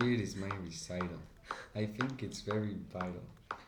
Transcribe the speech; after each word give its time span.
Here 0.00 0.12
is 0.12 0.36
my 0.36 0.46
recital. 0.64 1.18
I 1.74 1.86
think 1.86 2.22
it's 2.22 2.42
very 2.42 2.76
vital. 2.92 3.20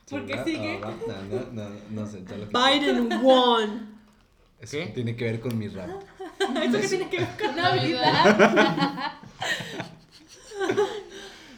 ¿Por 0.09 0.25
qué 0.27 0.37
To 0.37 0.45
sigue? 0.45 0.79
No, 0.79 0.91
no, 1.29 1.51
no, 1.51 1.71
no 1.91 2.07
sé, 2.07 2.23
ya 2.25 2.37
lo 2.37 2.47
que 2.49 2.55
Biden 2.55 3.21
won. 3.21 3.99
Eso 4.61 4.77
¿Qué? 4.77 4.87
tiene 4.95 5.17
que 5.17 5.25
ver 5.25 5.41
con 5.41 5.59
mi 5.59 5.67
rap. 5.67 5.91
¿Eso 6.63 6.81
qué 6.81 6.87
tiene 6.87 7.11
que 7.11 7.19
ver 7.19 7.37
con 7.37 7.57
Navidad. 7.57 9.19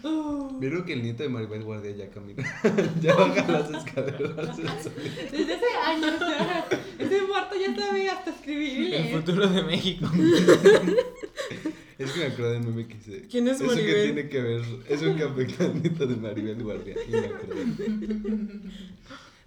¿Vieron 0.58 0.84
que 0.86 0.95
el 0.95 1.02
nieto 1.02 1.23
de 1.23 1.29
Maribel 1.29 1.64
Guardia 1.64 1.91
ya 1.91 2.09
camina? 2.09 2.43
ya 3.02 3.14
baja 3.14 3.46
las 3.52 3.68
escaleras. 3.68 4.57
Desde 4.57 5.54
hace 5.54 5.66
años 5.84 6.18
ya. 6.18 6.66
Ese 6.98 7.20
muerto 7.27 7.57
ya 7.61 7.77
sabe 7.77 8.09
hasta 8.09 8.30
escribir. 8.30 8.95
El 8.95 9.20
futuro 9.20 9.48
de 9.48 9.62
México. 9.64 10.09
Es 12.05 12.12
que 12.12 12.21
me 12.21 12.27
acuerdo 12.27 12.53
del 12.53 12.62
meme 12.64 12.87
que 12.87 12.96
hice. 12.96 13.27
¿Quién 13.29 13.48
es 13.48 13.57
Eso 13.61 13.68
que 13.71 13.75
Maribel? 13.77 14.03
tiene 14.14 14.29
que 14.29 14.41
ver. 14.41 14.62
Eso 14.89 15.16
que 15.16 15.23
afecta 15.23 15.64
al 15.64 15.82
nieto 15.82 16.07
de 16.07 16.17
Maribel 16.17 16.62
Guardia. 16.62 16.96
Y 17.07 17.11
me 17.11 17.18
acordé. 17.26 17.64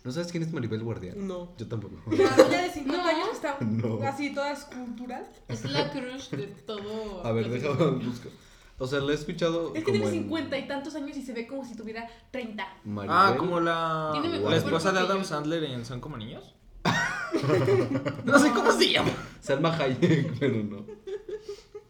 ¿No 0.03 0.11
sabes 0.11 0.31
quién 0.31 0.43
es 0.43 0.53
Maribel 0.53 0.83
Guardia? 0.83 1.13
No. 1.17 1.53
Yo 1.57 1.67
tampoco. 1.67 1.95
La 2.15 2.35
doña 2.35 2.61
de 2.61 2.69
50 2.69 3.01
No. 3.03 3.09
años 3.09 3.27
que 3.29 3.35
está 3.35 3.57
No. 3.61 3.99
así 4.07 4.33
toda 4.33 4.51
escultural. 4.51 5.27
Es 5.47 5.63
la 5.65 5.91
crush 5.91 6.29
de 6.29 6.47
todo. 6.65 7.25
A 7.25 7.31
ver, 7.31 7.49
déjame 7.49 8.05
buscar. 8.05 8.31
O 8.77 8.85
sea, 8.87 8.99
la 8.99 9.13
he 9.13 9.15
escuchado. 9.15 9.69
Es 9.73 9.83
que 9.83 9.91
como 9.91 10.03
tiene 10.03 10.17
en 10.17 10.23
50 10.23 10.57
y 10.59 10.67
tantos 10.67 10.95
años 10.95 11.15
y 11.17 11.21
se 11.21 11.33
ve 11.33 11.47
como 11.47 11.65
si 11.65 11.75
tuviera 11.75 12.07
30. 12.31 12.67
Maribel. 12.83 13.17
Ah, 13.17 13.35
como 13.37 13.59
la, 13.59 14.13
la 14.49 14.55
esposa 14.57 14.91
de 14.91 14.99
Adam. 14.99 15.23
Sandler 15.23 15.63
en 15.63 15.85
Son 15.85 15.99
como 16.01 16.17
niños. 16.17 16.53
no 18.25 18.37
sé 18.39 18.51
cómo 18.51 18.71
se 18.71 18.91
llama. 18.91 19.09
Salma 19.41 19.75
Hayek, 19.75 20.37
pero 20.39 20.63
no. 20.63 20.85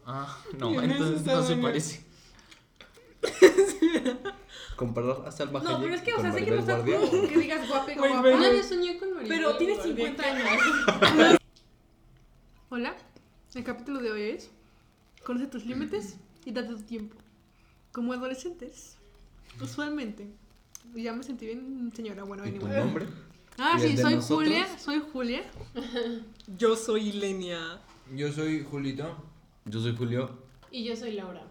Ah, 0.06 0.38
no, 0.58 0.70
¿Quién 0.70 0.90
es 0.90 1.00
entonces 1.00 1.26
no 1.26 1.42
se 1.42 1.56
parece. 1.56 2.04
Comparar 4.76 5.22
a 5.26 5.32
Salma 5.32 5.60
No, 5.60 5.80
pero 5.80 5.94
es 5.94 6.02
que, 6.02 6.12
o 6.14 6.20
sea, 6.20 6.32
sé 6.32 6.44
que 6.44 6.50
no 6.50 6.58
está 6.58 6.76
Guardia. 6.76 7.00
como 7.00 7.28
que 7.28 7.38
digas 7.38 7.68
guape 7.68 7.98
o 7.98 8.02
Wait, 8.02 8.12
guapa. 8.12 8.28
Una 8.28 8.48
vez 8.50 8.66
soñé 8.66 8.98
con 8.98 9.14
Maribel. 9.14 9.38
Pero 9.38 9.56
tiene 9.56 9.74
Guardia. 9.74 9.96
50 9.96 10.22
años. 11.18 11.38
Hola, 12.68 12.96
el 13.54 13.64
capítulo 13.64 14.00
de 14.00 14.10
hoy 14.12 14.22
es 14.22 14.50
Conoce 15.24 15.46
tus 15.46 15.64
límites 15.66 16.16
y 16.44 16.52
date 16.52 16.68
tu 16.68 16.82
tiempo. 16.82 17.16
Como 17.90 18.12
adolescentes, 18.12 18.96
usualmente, 19.60 20.28
ya 20.94 21.12
me 21.14 21.24
sentí 21.24 21.46
bien 21.46 21.90
señora, 21.96 22.22
bueno, 22.22 22.46
¿Y 22.46 22.52
tu 22.52 22.68
nombre? 22.68 23.06
Ah, 23.58 23.76
¿Y 23.80 23.82
el 23.84 23.90
sí, 23.96 23.96
soy 23.96 24.14
nosotros? 24.16 24.48
Julia, 24.48 24.78
soy 24.78 25.02
Julia. 25.12 25.42
Yo 26.58 26.76
soy 26.76 27.08
Ilenia. 27.08 27.80
Yo 28.14 28.30
soy 28.30 28.62
Julito. 28.62 29.16
Yo 29.66 29.80
soy 29.80 29.96
Julio. 29.96 30.30
Y 30.70 30.84
yo 30.84 30.96
soy 30.96 31.12
Laura. 31.12 31.42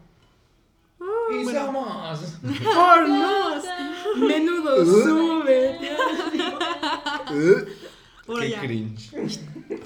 Y 1.31 1.43
bueno. 1.43 1.65
somos. 1.65 2.19
¡Por 2.41 3.09
no! 3.09 3.61
Menudo 4.27 4.85
sube. 4.85 5.79
Ahora 8.27 8.41
qué 8.41 8.49
ya. 8.49 8.61
cringe. 8.61 9.11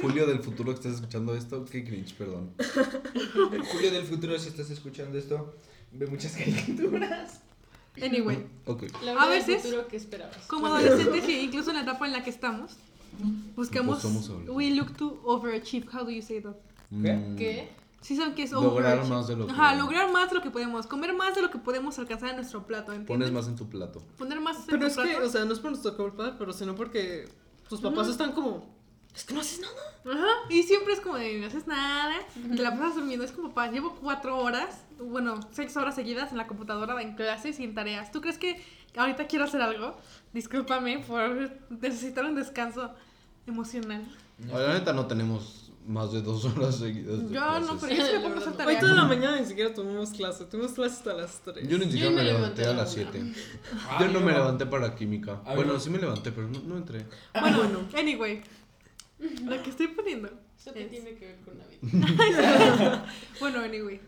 Julio 0.01 0.27
del 0.27 0.39
futuro 0.39 0.71
que 0.71 0.75
estás 0.79 0.93
escuchando 0.95 1.35
esto, 1.35 1.65
qué 1.65 1.83
cringe, 1.83 2.13
perdón. 2.15 2.51
Julio 3.71 3.91
del 3.91 4.03
futuro, 4.03 4.37
si 4.39 4.49
estás 4.49 4.69
escuchando 4.69 5.17
esto, 5.17 5.53
ve 5.91 6.07
muchas 6.07 6.33
caricaturas. 6.35 7.41
Anyway, 8.01 8.45
Ok. 8.65 8.83
Laura 9.03 9.23
A 9.23 9.27
veces, 9.27 9.61
futuro 9.61 9.87
que 9.87 9.97
esperabas. 9.97 10.37
como 10.47 10.67
adolescentes 10.67 11.27
y 11.27 11.39
incluso 11.41 11.71
en 11.71 11.77
la 11.77 11.81
etapa 11.83 12.05
en 12.05 12.13
la 12.13 12.23
que 12.23 12.29
estamos, 12.29 12.73
buscamos. 13.55 13.99
Pues 14.01 14.03
somos 14.03 14.25
adolescentes. 14.29 14.55
We 14.55 14.71
look 14.75 14.95
to 14.95 15.19
overachieve. 15.25 15.87
How 15.91 16.05
do 16.05 16.11
you 16.11 16.21
say 16.21 16.39
that? 16.41 16.55
¿Qué? 16.89 17.13
Mm, 17.13 17.35
¿Qué? 17.35 17.69
Sí 18.01 18.15
saben 18.15 18.33
que 18.33 18.43
es 18.43 18.51
Lograr 18.51 19.05
más 19.07 19.27
de 19.27 19.35
lo 19.35 19.45
que- 19.45 19.51
Ajá, 19.51 19.75
lograr 19.75 20.11
más 20.11 20.29
de 20.29 20.35
lo 20.35 20.41
que 20.41 20.49
podemos. 20.51 20.87
Comer 20.87 21.13
más 21.13 21.35
de 21.35 21.41
lo 21.41 21.49
que 21.51 21.57
podemos 21.59 21.99
alcanzar 21.99 22.29
en 22.29 22.37
nuestro 22.37 22.65
plato, 22.65 22.93
¿entiendes? 22.93 23.07
Pones 23.07 23.31
más 23.31 23.47
en 23.47 23.55
tu 23.55 23.67
plato. 23.69 24.01
Poner 24.17 24.39
más 24.39 24.57
en 24.59 24.65
Pero 24.67 24.79
tu 24.79 24.85
es 24.87 24.95
que, 24.97 25.01
plato. 25.03 25.25
o 25.25 25.29
sea, 25.29 25.45
no 25.45 25.53
es 25.53 25.59
por 25.59 25.71
nuestra 25.71 25.91
culpa, 25.91 26.35
pero 26.37 26.53
sino 26.53 26.75
porque 26.75 27.27
tus 27.67 27.81
papás 27.81 28.07
están 28.07 28.31
como. 28.31 28.77
Es 29.13 29.25
que 29.25 29.33
no 29.33 29.41
haces 29.41 29.59
nada. 29.59 30.17
Ajá, 30.17 30.27
y 30.49 30.63
siempre 30.63 30.93
es 30.93 31.01
como 31.01 31.15
de 31.15 31.39
no 31.41 31.47
haces 31.47 31.67
nada, 31.67 32.15
te 32.33 32.61
la 32.61 32.71
pasas 32.71 32.95
durmiendo. 32.95 33.25
Es 33.25 33.31
como, 33.33 33.49
papá, 33.49 33.69
llevo 33.69 33.95
cuatro 34.01 34.37
horas, 34.37 34.85
bueno, 34.97 35.39
seis 35.51 35.75
horas 35.75 35.95
seguidas 35.95 36.31
en 36.31 36.37
la 36.37 36.47
computadora 36.47 37.01
en 37.01 37.15
clase 37.15 37.51
sin 37.51 37.73
tareas. 37.75 38.11
¿Tú 38.13 38.21
crees 38.21 38.37
que 38.37 38.63
ahorita 38.95 39.27
quiero 39.27 39.43
hacer 39.45 39.61
algo? 39.61 39.97
Discúlpame 40.31 40.99
por 40.99 41.51
necesitar 41.69 42.23
un 42.23 42.35
descanso 42.35 42.91
emocional. 43.45 44.07
La 44.47 44.73
neta 44.73 44.93
no 44.93 45.05
tenemos 45.07 45.58
más 45.87 46.11
de 46.11 46.21
dos 46.21 46.45
horas 46.45 46.75
seguidas. 46.77 47.27
de 47.29 47.33
Yo 47.33 47.59
no, 47.59 47.77
clases. 47.77 47.81
pero 47.81 47.95
yo 47.95 48.05
sí 48.05 48.11
me 48.13 48.19
pongo 48.19 48.63
a 48.63 48.67
Hoy 48.67 48.77
toda 48.79 48.93
la 48.93 49.05
mañana 49.05 49.39
ni 49.39 49.45
siquiera 49.45 49.73
tuvimos 49.73 50.11
clase. 50.11 50.45
Tuvimos 50.45 50.73
clase 50.73 50.95
hasta 50.97 51.13
las 51.13 51.39
3. 51.41 51.67
Yo 51.67 51.77
ni 51.77 51.85
siquiera 51.85 52.05
Yo 52.05 52.11
me 52.11 52.17
me 52.17 52.23
levanté 52.23 52.61
levanté 52.61 52.65
a 52.65 52.73
las 52.73 52.97
la 52.97 53.03
7. 53.11 53.33
Ah, 53.89 53.97
Yo 54.01 54.07
no 54.09 54.19
me 54.21 54.31
levanté 54.31 54.65
para 54.67 54.95
química. 54.95 55.41
A 55.45 55.49
mí 55.49 55.55
Bueno, 55.55 55.73
no. 55.73 55.79
sí 55.79 55.89
me 55.89 55.97
levanté, 55.97 56.31
pero 56.31 56.47
no, 56.47 56.59
no 56.61 56.77
entré. 56.77 57.05
Bueno, 57.33 57.87
anyway, 57.97 58.41
lo 59.45 59.63
que 59.63 59.69
estoy 59.71 59.87
poniendo. 59.87 60.29
Eso 60.57 60.73
que 60.73 60.83
Es- 60.83 60.91
tiene 60.91 61.15
que 61.15 61.25
ver 61.25 61.37
con 61.45 61.57
Navidad. 61.57 63.05
Bueno, 63.39 63.59
anyway. 63.61 63.99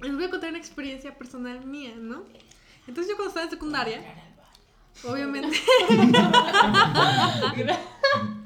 Les 0.00 0.14
voy 0.14 0.24
a 0.24 0.30
contar 0.30 0.50
una 0.50 0.58
experiencia 0.58 1.18
personal 1.18 1.66
mía, 1.66 1.92
¿no? 1.98 2.22
Entonces 2.86 3.10
yo 3.10 3.16
cuando 3.16 3.28
estaba 3.30 3.44
en 3.44 3.50
secundaria, 3.50 4.00
obviamente... 5.04 5.60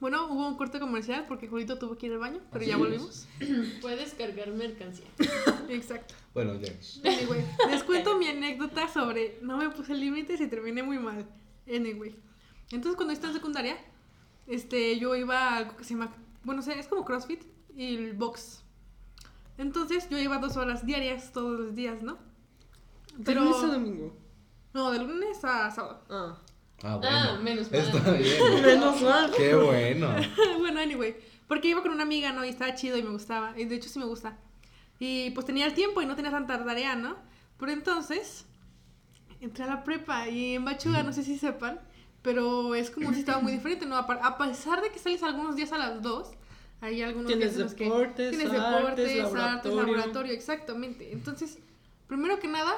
bueno, 0.00 0.26
hubo 0.32 0.48
un 0.48 0.56
corte 0.56 0.80
comercial 0.80 1.26
porque 1.28 1.46
Julito 1.46 1.78
tuvo 1.78 1.98
que 1.98 2.06
ir 2.06 2.12
al 2.12 2.18
baño, 2.18 2.40
pero 2.50 2.64
ya 2.64 2.76
volvimos. 2.76 3.28
Puedes 3.82 4.14
cargar 4.18 4.50
mercancía. 4.52 5.06
Exacto. 5.68 6.14
Bueno, 6.32 6.54
ya. 6.54 6.72
Anyway, 7.04 7.44
les 7.70 7.82
cuento 7.84 8.16
mi 8.16 8.26
anécdota 8.28 8.88
sobre 8.88 9.38
no 9.42 9.58
me 9.58 9.68
puse 9.68 9.94
límites 9.94 10.40
y 10.40 10.46
terminé 10.46 10.82
muy 10.82 10.98
mal. 10.98 11.26
Anyway. 11.68 12.16
Entonces 12.70 12.96
cuando 12.96 13.12
estaba 13.12 13.32
en 13.32 13.36
secundaria, 13.36 13.76
este, 14.46 14.98
yo 14.98 15.14
iba 15.14 15.38
a 15.38 15.56
algo 15.58 15.76
que 15.76 15.84
se 15.84 15.94
llama, 15.94 16.14
bueno, 16.44 16.60
o 16.60 16.64
sea, 16.64 16.74
es 16.74 16.88
como 16.88 17.04
CrossFit 17.04 17.42
y 17.76 17.96
el 17.96 18.14
box. 18.14 18.62
Entonces 19.58 20.08
yo 20.08 20.18
iba 20.18 20.38
dos 20.38 20.56
horas 20.56 20.86
diarias 20.86 21.32
todos 21.32 21.60
los 21.60 21.74
días, 21.74 22.02
¿no? 22.02 22.16
Pero. 23.24 23.42
lunes 23.44 23.62
a 23.62 23.66
domingo. 23.66 24.16
No, 24.72 24.90
de 24.92 25.00
lunes 25.00 25.44
a 25.44 25.70
sábado. 25.70 26.02
Ah. 26.08 26.38
Ah, 26.82 26.96
bueno. 26.96 27.16
Ah, 27.16 27.38
menos 27.42 27.70
mal. 27.72 27.80
Está 27.80 28.12
bien. 28.12 28.62
Menos 28.62 29.02
mal. 29.02 29.30
Qué 29.36 29.54
bueno. 29.54 30.14
bueno, 30.58 30.80
anyway. 30.80 31.16
Porque 31.46 31.68
iba 31.68 31.82
con 31.82 31.90
una 31.92 32.04
amiga, 32.04 32.32
¿no? 32.32 32.44
Y 32.44 32.48
estaba 32.48 32.74
chido 32.74 32.96
y 32.96 33.02
me 33.02 33.10
gustaba. 33.10 33.58
Y 33.58 33.64
de 33.64 33.76
hecho 33.76 33.88
sí 33.88 33.98
me 33.98 34.04
gusta. 34.04 34.36
Y 34.98 35.30
pues 35.30 35.46
tenía 35.46 35.66
el 35.66 35.74
tiempo 35.74 36.02
y 36.02 36.06
no 36.06 36.14
tenía 36.14 36.30
tanta 36.30 36.64
tarea, 36.64 36.94
¿no? 36.94 37.16
Pero 37.58 37.72
entonces 37.72 38.46
entré 39.40 39.64
a 39.64 39.66
la 39.66 39.84
prepa 39.84 40.28
y 40.28 40.54
en 40.54 40.64
Bachuga, 40.64 41.02
no 41.02 41.12
sé 41.12 41.22
si 41.22 41.38
sepan, 41.38 41.80
pero 42.22 42.74
es 42.74 42.90
como 42.90 43.08
un 43.08 43.14
sistema 43.14 43.38
muy 43.38 43.52
diferente, 43.52 43.86
¿no? 43.86 43.96
A 43.96 44.38
pesar 44.38 44.82
de 44.82 44.90
que 44.90 44.98
sales 44.98 45.22
algunos 45.22 45.56
días 45.56 45.72
a 45.72 45.78
las 45.78 46.02
2, 46.02 46.30
hay 46.82 47.02
algunos 47.02 47.26
Tienes 47.26 47.56
días 47.56 47.56
en 47.56 47.62
los 47.62 47.74
que 47.74 47.84
deportes, 47.84 48.30
tienes 48.30 48.50
artes, 48.50 48.62
deportes, 48.62 49.06
artes, 49.06 49.32
laboratorio. 49.32 49.82
laboratorio, 49.82 50.32
exactamente. 50.32 51.12
Entonces, 51.12 51.58
primero 52.06 52.38
que 52.38 52.48
nada, 52.48 52.72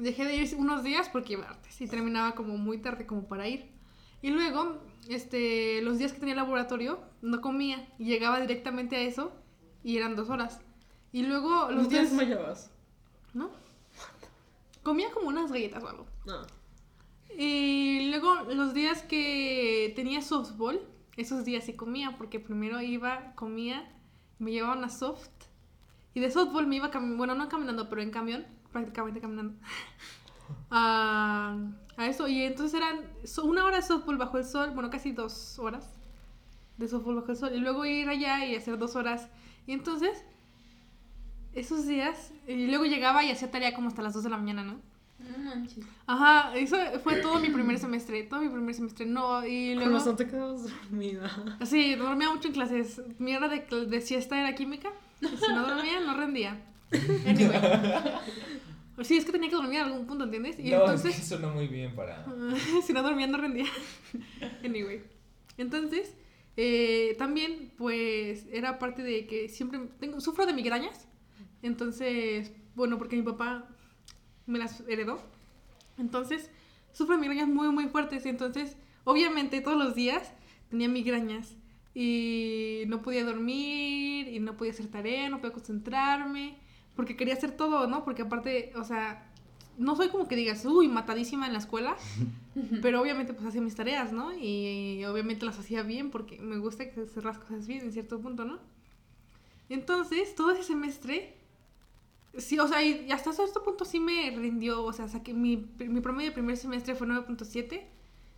dejé 0.00 0.24
de 0.24 0.34
ir 0.36 0.54
unos 0.56 0.82
días 0.82 1.08
porque 1.08 1.34
iba 1.34 1.48
artes 1.48 1.80
y 1.80 1.86
terminaba 1.86 2.34
como 2.34 2.56
muy 2.56 2.78
tarde 2.78 3.06
como 3.06 3.28
para 3.28 3.46
ir. 3.48 3.70
Y 4.22 4.30
luego, 4.30 4.82
este, 5.08 5.80
los 5.82 5.98
días 5.98 6.12
que 6.12 6.20
tenía 6.20 6.34
laboratorio, 6.34 7.00
no 7.22 7.40
comía 7.40 7.88
y 7.98 8.04
llegaba 8.04 8.40
directamente 8.40 8.96
a 8.96 9.00
eso 9.00 9.32
y 9.84 9.96
eran 9.96 10.16
dos 10.16 10.28
horas. 10.30 10.60
Y 11.12 11.22
luego 11.22 11.70
los 11.70 11.84
¿No 11.84 11.88
días... 11.88 12.10
desmayabas? 12.10 12.70
¿No? 13.34 13.50
Comía 14.82 15.10
como 15.12 15.28
unas 15.28 15.52
galletas 15.52 15.82
o 15.84 15.88
algo. 15.88 16.06
No. 16.26 16.42
Y 17.36 18.08
luego 18.10 18.34
los 18.52 18.74
días 18.74 19.02
que 19.02 19.92
tenía 19.96 20.22
softball, 20.22 20.80
esos 21.16 21.44
días 21.44 21.64
sí 21.64 21.74
comía, 21.74 22.16
porque 22.16 22.40
primero 22.40 22.80
iba, 22.80 23.34
comía, 23.34 23.90
me 24.38 24.50
llevaban 24.50 24.84
a 24.84 24.88
soft. 24.88 25.30
Y 26.14 26.20
de 26.20 26.30
softball 26.30 26.66
me 26.66 26.76
iba, 26.76 26.90
bueno, 27.16 27.34
no 27.34 27.48
caminando, 27.48 27.88
pero 27.88 28.02
en 28.02 28.10
camión, 28.10 28.46
prácticamente 28.72 29.20
caminando. 29.20 29.54
a, 30.70 31.56
a 31.96 32.06
eso. 32.06 32.28
Y 32.28 32.42
entonces 32.42 32.80
eran 32.80 33.00
una 33.44 33.64
hora 33.64 33.76
de 33.76 33.82
softball 33.82 34.16
bajo 34.16 34.38
el 34.38 34.44
sol, 34.44 34.70
bueno, 34.74 34.90
casi 34.90 35.12
dos 35.12 35.58
horas 35.58 35.94
de 36.76 36.88
softball 36.88 37.16
bajo 37.16 37.32
el 37.32 37.36
sol. 37.36 37.52
Y 37.54 37.58
luego 37.60 37.84
ir 37.84 38.08
allá 38.08 38.44
y 38.46 38.54
hacer 38.56 38.78
dos 38.78 38.96
horas. 38.96 39.28
Y 39.66 39.72
entonces, 39.72 40.24
esos 41.52 41.86
días, 41.86 42.32
y 42.46 42.66
luego 42.66 42.84
llegaba 42.84 43.22
y 43.24 43.30
hacía 43.30 43.50
tarea 43.50 43.74
como 43.74 43.88
hasta 43.88 44.02
las 44.02 44.14
2 44.14 44.24
de 44.24 44.30
la 44.30 44.36
mañana, 44.36 44.64
¿no? 44.64 44.80
No 45.18 45.38
manches. 45.38 45.84
Ajá, 46.06 46.56
eso 46.56 46.76
fue 47.04 47.16
todo 47.16 47.38
mi 47.40 47.50
primer 47.50 47.78
semestre, 47.78 48.22
todo 48.22 48.40
mi 48.40 48.48
primer 48.48 48.74
semestre, 48.74 49.04
no, 49.04 49.44
y 49.46 49.74
Con 49.74 49.84
luego... 49.84 49.98
razón 49.98 50.16
te 50.16 50.26
quedabas 50.26 50.62
dormida. 50.62 51.30
Sí, 51.66 51.94
dormía 51.94 52.30
mucho 52.30 52.48
en 52.48 52.54
clases, 52.54 53.02
mi 53.18 53.36
hora 53.36 53.48
de, 53.48 53.60
de 53.86 54.00
siesta 54.00 54.40
era 54.40 54.54
química, 54.54 54.90
y 55.20 55.26
si 55.26 55.52
no 55.52 55.66
dormía, 55.66 56.00
no 56.00 56.16
rendía. 56.16 56.56
Anyway. 57.26 57.60
Sí, 59.02 59.16
es 59.16 59.24
que 59.24 59.32
tenía 59.32 59.48
que 59.48 59.56
dormir 59.56 59.80
en 59.80 59.86
algún 59.86 60.06
punto, 60.06 60.24
¿entiendes? 60.24 60.58
Y 60.58 60.70
no, 60.70 60.80
entonces... 60.80 61.12
es 61.12 61.16
que 61.20 61.26
sonó 61.26 61.50
muy 61.50 61.68
bien 61.68 61.94
para. 61.94 62.24
si 62.86 62.92
no 62.92 63.02
dormía, 63.02 63.26
no 63.26 63.38
rendía. 63.38 63.66
anyway. 64.64 65.02
Entonces, 65.56 66.14
eh, 66.56 67.14
también, 67.18 67.72
pues, 67.76 68.46
era 68.52 68.78
parte 68.78 69.02
de 69.02 69.26
que 69.26 69.48
siempre 69.48 69.80
tengo, 69.98 70.20
sufro 70.20 70.46
de 70.46 70.52
migrañas. 70.52 71.06
Entonces, 71.62 72.52
bueno, 72.74 72.98
porque 72.98 73.16
mi 73.16 73.22
papá 73.22 73.68
me 74.46 74.58
las 74.58 74.80
heredó. 74.88 75.20
Entonces, 75.98 76.50
sufro 76.92 77.16
de 77.16 77.20
migrañas 77.20 77.48
muy, 77.48 77.68
muy 77.70 77.88
fuertes. 77.88 78.26
Entonces, 78.26 78.76
obviamente, 79.04 79.60
todos 79.60 79.78
los 79.78 79.94
días 79.94 80.32
tenía 80.68 80.88
migrañas. 80.88 81.56
Y 81.94 82.84
no 82.86 83.02
podía 83.02 83.24
dormir, 83.24 84.28
y 84.28 84.38
no 84.38 84.56
podía 84.56 84.72
hacer 84.72 84.86
tarea, 84.86 85.28
no 85.28 85.40
podía 85.40 85.52
concentrarme. 85.52 86.56
Porque 87.00 87.16
quería 87.16 87.32
hacer 87.32 87.52
todo, 87.52 87.86
¿no? 87.86 88.04
Porque 88.04 88.20
aparte, 88.20 88.74
o 88.76 88.84
sea, 88.84 89.26
no 89.78 89.96
soy 89.96 90.10
como 90.10 90.28
que 90.28 90.36
digas, 90.36 90.66
uy, 90.66 90.86
matadísima 90.86 91.46
en 91.46 91.54
la 91.54 91.58
escuela. 91.58 91.96
pero 92.82 93.00
obviamente, 93.00 93.32
pues 93.32 93.46
hacía 93.46 93.62
mis 93.62 93.74
tareas, 93.74 94.12
¿no? 94.12 94.34
Y 94.36 95.02
obviamente 95.06 95.46
las 95.46 95.58
hacía 95.58 95.82
bien 95.82 96.10
porque 96.10 96.38
me 96.40 96.58
gusta 96.58 96.90
que 96.90 97.00
hacer 97.00 97.24
las 97.24 97.38
cosas 97.38 97.66
bien 97.66 97.80
en 97.80 97.90
cierto 97.94 98.20
punto, 98.20 98.44
¿no? 98.44 98.58
Entonces, 99.70 100.34
todo 100.34 100.50
ese 100.50 100.62
semestre, 100.62 101.38
sí, 102.36 102.58
o 102.58 102.68
sea, 102.68 102.84
y 102.84 103.10
hasta 103.10 103.32
cierto 103.32 103.62
punto 103.62 103.86
sí 103.86 103.98
me 103.98 104.30
rindió, 104.36 104.84
o 104.84 104.92
sea, 104.92 105.08
saqué 105.08 105.32
mi, 105.32 105.56
mi 105.78 106.02
promedio 106.02 106.28
de 106.28 106.34
primer 106.34 106.58
semestre 106.58 106.94
fue 106.94 107.06
9.7, 107.06 107.80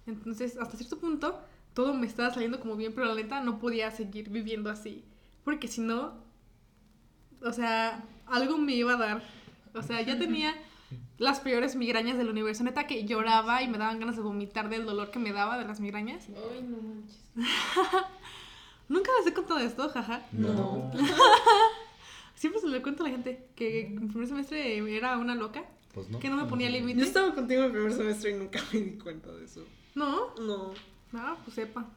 entonces 0.07 0.57
hasta 0.57 0.77
cierto 0.77 1.01
punto 1.01 1.41
todo 1.75 1.95
me 1.95 2.07
estaba 2.07 2.33
saliendo 2.33 2.61
como 2.61 2.77
bien, 2.77 2.93
pero 2.95 3.09
la 3.09 3.17
neta 3.17 3.43
no 3.43 3.59
podía 3.59 3.91
seguir 3.91 4.31
viviendo 4.31 4.71
así, 4.71 5.05
porque 5.43 5.67
si 5.67 5.81
no, 5.81 6.23
o 7.45 7.53
sea, 7.53 8.05
algo 8.33 8.59
me 8.59 8.75
iba 8.75 8.95
a 8.95 8.97
dar, 8.97 9.23
o 9.75 9.83
sea, 9.83 10.01
ya 10.03 10.19
tenía 10.19 10.55
las 11.19 11.41
peores 11.41 11.77
migrañas 11.77 12.19
del 12.19 12.29
universo, 12.29 12.65
neta 12.65 12.87
que 12.87 13.05
lloraba 13.05 13.63
y 13.63 13.69
me 13.69 13.79
daban 13.79 13.99
ganas 14.01 14.17
de 14.17 14.23
vomitar 14.23 14.69
del 14.69 14.85
dolor 14.85 15.11
que 15.11 15.19
me 15.19 15.33
daba 15.33 15.59
de 15.59 15.65
las 15.65 15.81
migrañas. 15.81 16.27
Ay, 16.29 16.63
no 16.63 16.77
manches. 16.83 17.21
Nunca 18.89 19.11
les 19.19 19.27
he 19.29 19.33
contado 19.35 19.61
esto, 19.61 19.89
jaja. 19.89 20.27
No. 20.33 20.91
Siempre 22.35 22.61
se 22.61 22.67
lo 22.69 22.83
cuento 22.83 23.05
a 23.05 23.07
la 23.07 23.13
gente 23.13 23.49
que 23.55 23.87
en 23.87 24.09
primer 24.09 24.27
semestre 24.27 24.79
era 24.97 25.17
una 25.19 25.35
loca, 25.35 25.65
Pues 25.95 26.09
no. 26.11 26.19
que 26.19 26.29
no 26.29 26.37
me 26.37 26.45
ponía 26.47 26.69
Yo 26.69 26.79
límites. 26.79 27.07
estaba 27.07 27.35
contigo 27.35 27.61
en 27.61 27.67
el 27.67 27.73
primer 27.73 27.93
semestre 27.93 28.31
y 28.31 28.35
nunca 28.35 28.61
me 28.73 28.81
di 28.81 28.99
cuenta 28.99 29.31
de 29.33 29.45
eso. 29.45 29.65
No, 29.95 30.35
No. 30.41 30.73
ah, 31.15 31.37
pues 31.45 31.55
sepa. 31.55 31.89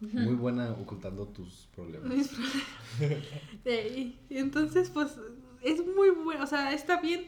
Muy 0.00 0.34
buena 0.36 0.70
ocultando 0.70 1.26
tus 1.26 1.66
problemas. 1.74 2.08
Mis 2.08 2.28
problemas. 2.28 3.24
Y 4.30 4.38
entonces, 4.38 4.90
pues, 4.90 5.18
es 5.62 5.84
muy 5.86 6.10
bueno, 6.10 6.44
o 6.44 6.46
sea, 6.46 6.72
está 6.72 7.00
bien 7.00 7.26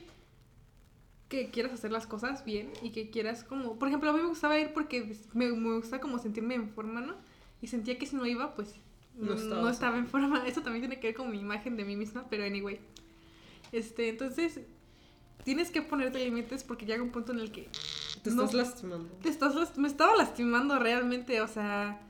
que 1.29 1.51
quieras 1.51 1.73
hacer 1.73 1.93
las 1.93 2.07
cosas 2.07 2.45
bien 2.45 2.73
y 2.83 2.91
que 2.91 3.11
quieras 3.11 3.45
como, 3.45 3.79
por 3.79 3.89
ejemplo, 3.89 4.11
a 4.11 4.13
mí 4.13 4.21
me 4.21 4.27
gustaba 4.29 4.59
ir 4.59 4.73
porque 4.73 5.17
me, 5.33 5.53
me 5.53 5.77
gusta 5.77 6.01
como 6.01 6.19
sentirme 6.19 6.55
en 6.57 6.69
forma, 6.71 7.01
¿no? 7.01 7.15
Y 7.63 7.69
sentía 7.69 7.99
que 7.99 8.07
si 8.07 8.17
no 8.17 8.27
iba, 8.27 8.55
pues, 8.57 8.75
No 9.17 9.35
no 9.35 9.69
estaba 9.69 9.97
en 9.99 10.07
forma. 10.09 10.45
Eso 10.47 10.63
también 10.63 10.83
tiene 10.83 10.99
que 10.99 11.09
ver 11.09 11.15
con 11.17 11.31
mi 11.31 11.39
imagen 11.39 11.77
de 11.77 11.85
mí 11.85 11.95
misma, 11.95 12.27
pero 12.29 12.45
anyway. 12.45 12.81
Este, 13.71 14.09
entonces, 14.09 14.61
tienes 15.45 15.71
que 15.71 15.83
ponerte 15.83 16.19
límites 16.25 16.65
porque 16.65 16.85
llega 16.87 17.03
un 17.03 17.11
punto 17.11 17.31
en 17.33 17.39
el 17.41 17.53
que 17.53 17.69
Te 18.25 18.31
No. 18.31 18.43
estás 18.45 18.55
lastimando. 18.55 19.09
te 19.23 19.29
estás 19.29 19.55
last- 19.55 19.77
me 19.77 19.87
estaba 19.89 20.17
lastimando 20.17 20.79
realmente, 20.81 21.41
o 21.43 21.49
sea, 21.49 22.01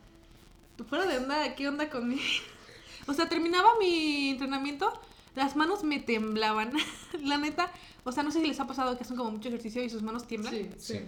fuera 0.89 1.05
de 1.05 1.19
onda, 1.19 1.55
¿qué 1.57 1.69
onda 1.69 1.91
con 1.91 2.09
mi? 2.09 2.19
O 3.07 3.13
sea, 3.15 3.29
terminaba 3.29 3.69
mi 3.81 4.31
entrenamiento, 4.31 4.93
las 5.35 5.56
manos 5.56 5.85
me 5.85 5.99
temblaban. 6.00 6.73
La 7.23 7.38
neta, 7.38 7.71
o 8.05 8.12
sea, 8.12 8.23
no 8.23 8.31
sé 8.31 8.41
si 8.41 8.47
les 8.47 8.61
ha 8.61 8.67
pasado 8.67 8.97
que 8.97 9.03
hacen 9.05 9.17
como 9.17 9.31
mucho 9.31 9.49
ejercicio 9.49 9.82
y 9.82 9.91
sus 9.91 10.03
manos 10.03 10.27
tiemblan, 10.27 10.55
Sí. 10.55 10.71
Sí. 10.79 11.00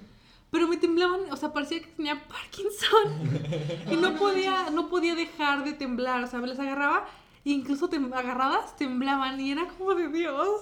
pero 0.50 0.68
me 0.68 0.76
temblaban, 0.76 1.20
o 1.30 1.36
sea, 1.36 1.52
parecía 1.52 1.80
que 1.80 1.86
tenía 1.88 2.22
Parkinson 2.28 3.40
y 3.92 3.96
no 3.96 4.14
podía 4.16 4.70
no 4.70 4.88
podía 4.88 5.14
dejar 5.14 5.64
de 5.64 5.72
temblar, 5.72 6.22
o 6.22 6.26
sea, 6.26 6.40
me 6.40 6.46
las 6.46 6.58
agarraba 6.58 7.06
e 7.44 7.50
incluso 7.50 7.88
tem- 7.90 8.12
agarradas 8.14 8.76
temblaban 8.76 9.40
y 9.40 9.50
era 9.52 9.66
como 9.68 9.94
de 9.94 10.08
Dios. 10.08 10.60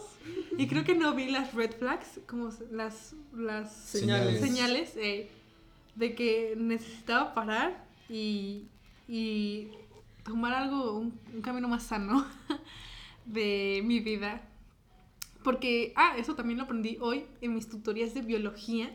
Y 0.56 0.66
creo 0.66 0.84
que 0.84 0.94
no 0.94 1.14
vi 1.14 1.30
las 1.30 1.54
red 1.54 1.72
flags, 1.78 2.20
como 2.26 2.50
las 2.70 3.14
las 3.34 3.74
Señales. 3.74 4.40
señales 4.40 4.92
eh, 4.96 5.30
de 5.94 6.14
que 6.14 6.54
necesitaba 6.56 7.34
parar 7.34 7.84
y, 8.08 8.64
y 9.08 9.68
tomar 10.24 10.52
algo, 10.54 10.92
un, 10.98 11.18
un 11.34 11.40
camino 11.42 11.68
más 11.68 11.82
sano 11.84 12.24
de 13.32 13.82
mi 13.84 14.00
vida. 14.00 14.42
Porque, 15.42 15.92
ah, 15.96 16.14
eso 16.18 16.34
también 16.34 16.58
lo 16.58 16.64
aprendí 16.64 16.98
hoy 17.00 17.24
en 17.40 17.54
mis 17.54 17.68
tutorías 17.68 18.12
de 18.14 18.22
biología. 18.22 18.90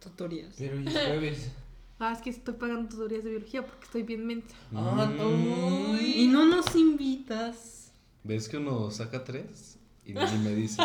Tutorías. 0.00 0.54
Pero 0.58 0.78
es 0.78 0.92
jueves. 0.92 1.52
Ah, 1.98 2.12
es 2.12 2.20
que 2.20 2.28
estoy 2.28 2.52
pagando 2.52 2.90
tutorías 2.90 3.24
de 3.24 3.30
biología 3.30 3.64
porque 3.64 3.84
estoy 3.86 4.02
bien 4.02 4.26
mensa. 4.26 4.54
Ah, 4.74 5.10
Mm. 5.10 5.92
uy. 5.94 6.12
Y 6.24 6.26
no 6.26 6.44
nos 6.44 6.76
invitas. 6.76 7.90
¿Ves 8.22 8.50
que 8.50 8.58
uno 8.58 8.90
saca 8.90 9.24
tres? 9.24 9.78
Y 10.04 10.12
ni 10.12 10.38
me 10.44 10.54
dices. 10.54 10.84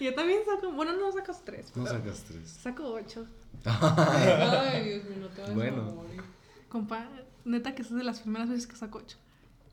Y 0.00 0.04
yo 0.06 0.14
también 0.14 0.40
saco, 0.46 0.72
bueno, 0.72 0.96
no 0.96 1.12
saco 1.12 1.30
tres, 1.44 1.76
No 1.76 1.84
sacas 1.86 2.24
tres. 2.26 2.48
saco 2.48 2.84
ocho. 2.90 3.26
Ay, 3.66 4.84
Dios 4.88 5.04
mío, 5.04 5.16
no 5.20 5.28
te 5.28 5.42
vas 5.42 5.54
Bueno. 5.54 5.82
a 5.82 5.92
morir. 5.92 6.22
Compa, 6.70 7.10
neta 7.44 7.74
que 7.74 7.82
es 7.82 7.94
de 7.94 8.02
las 8.02 8.20
primeras 8.20 8.48
veces 8.48 8.66
que 8.66 8.76
saco 8.76 8.96
ocho. 9.00 9.18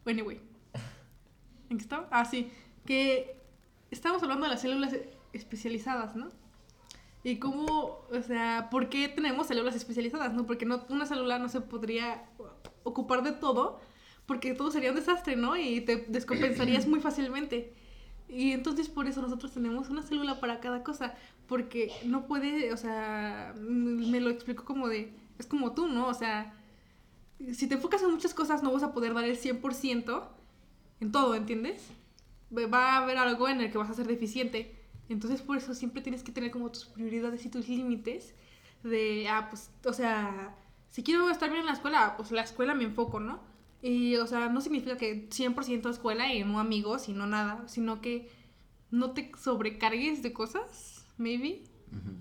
Anyway. 0.05 0.41
¿En 1.69 1.77
qué 1.77 1.83
estaba? 1.83 2.07
Ah, 2.11 2.25
sí. 2.25 2.51
Que 2.85 3.39
estábamos 3.91 4.23
hablando 4.23 4.45
de 4.45 4.51
las 4.51 4.61
células 4.61 4.95
especializadas, 5.33 6.15
¿no? 6.15 6.29
Y 7.23 7.37
cómo, 7.37 8.05
o 8.11 8.21
sea, 8.25 8.67
¿por 8.69 8.89
qué 8.89 9.07
tenemos 9.07 9.47
células 9.47 9.75
especializadas, 9.75 10.33
no? 10.33 10.45
Porque 10.45 10.65
no, 10.65 10.83
una 10.89 11.05
célula 11.05 11.39
no 11.39 11.47
se 11.47 11.61
podría 11.61 12.25
ocupar 12.83 13.23
de 13.23 13.31
todo, 13.31 13.79
porque 14.25 14.53
todo 14.53 14.71
sería 14.71 14.89
un 14.89 14.97
desastre, 14.97 15.35
¿no? 15.35 15.55
Y 15.55 15.81
te 15.81 16.05
descompensarías 16.09 16.85
muy 16.87 16.99
fácilmente. 16.99 17.73
Y 18.27 18.51
entonces 18.51 18.89
por 18.89 19.07
eso 19.07 19.21
nosotros 19.21 19.53
tenemos 19.53 19.89
una 19.89 20.01
célula 20.01 20.39
para 20.39 20.59
cada 20.59 20.83
cosa, 20.83 21.15
porque 21.47 21.91
no 22.05 22.27
puede, 22.27 22.73
o 22.73 22.77
sea, 22.77 23.53
me 23.57 24.19
lo 24.19 24.29
explico 24.29 24.65
como 24.65 24.89
de, 24.89 25.13
es 25.39 25.47
como 25.47 25.73
tú, 25.73 25.87
¿no? 25.87 26.07
O 26.07 26.13
sea, 26.13 26.53
si 27.53 27.67
te 27.67 27.75
enfocas 27.75 28.01
en 28.03 28.11
muchas 28.11 28.33
cosas 28.33 28.63
no 28.63 28.71
vas 28.71 28.83
a 28.83 28.93
poder 28.93 29.13
dar 29.13 29.25
el 29.25 29.37
100% 29.37 30.27
en 31.03 31.11
todo, 31.11 31.35
¿entiendes? 31.35 31.89
Va 32.55 32.93
a 32.93 32.97
haber 32.97 33.17
algo 33.17 33.47
en 33.47 33.61
el 33.61 33.71
que 33.71 33.77
vas 33.77 33.89
a 33.89 33.93
ser 33.93 34.07
deficiente. 34.07 34.75
Entonces 35.09 35.41
por 35.41 35.57
eso 35.57 35.75
siempre 35.75 36.01
tienes 36.01 36.23
que 36.23 36.31
tener 36.31 36.49
como 36.49 36.71
tus 36.71 36.85
prioridades 36.85 37.45
y 37.45 37.49
tus 37.49 37.67
límites 37.67 38.33
de, 38.83 39.27
ah, 39.29 39.47
pues, 39.49 39.69
o 39.85 39.93
sea, 39.93 40.55
si 40.89 41.03
quiero 41.03 41.29
estar 41.29 41.49
bien 41.49 41.61
en 41.61 41.67
la 41.67 41.73
escuela, 41.73 42.15
pues 42.17 42.31
la 42.31 42.41
escuela 42.41 42.73
me 42.73 42.83
enfoco, 42.83 43.19
¿no? 43.19 43.41
Y, 43.81 44.15
o 44.15 44.27
sea, 44.27 44.49
no 44.49 44.61
significa 44.61 44.97
que 44.97 45.29
100% 45.29 45.89
escuela 45.89 46.33
y 46.33 46.43
no 46.43 46.59
amigos 46.59 47.09
y 47.09 47.13
no 47.13 47.27
nada, 47.27 47.67
sino 47.67 48.01
que 48.01 48.29
no 48.91 49.11
te 49.11 49.31
sobrecargues 49.37 50.23
de 50.23 50.31
cosas, 50.31 51.05
maybe. 51.17 51.63
Ujú. 51.91 52.15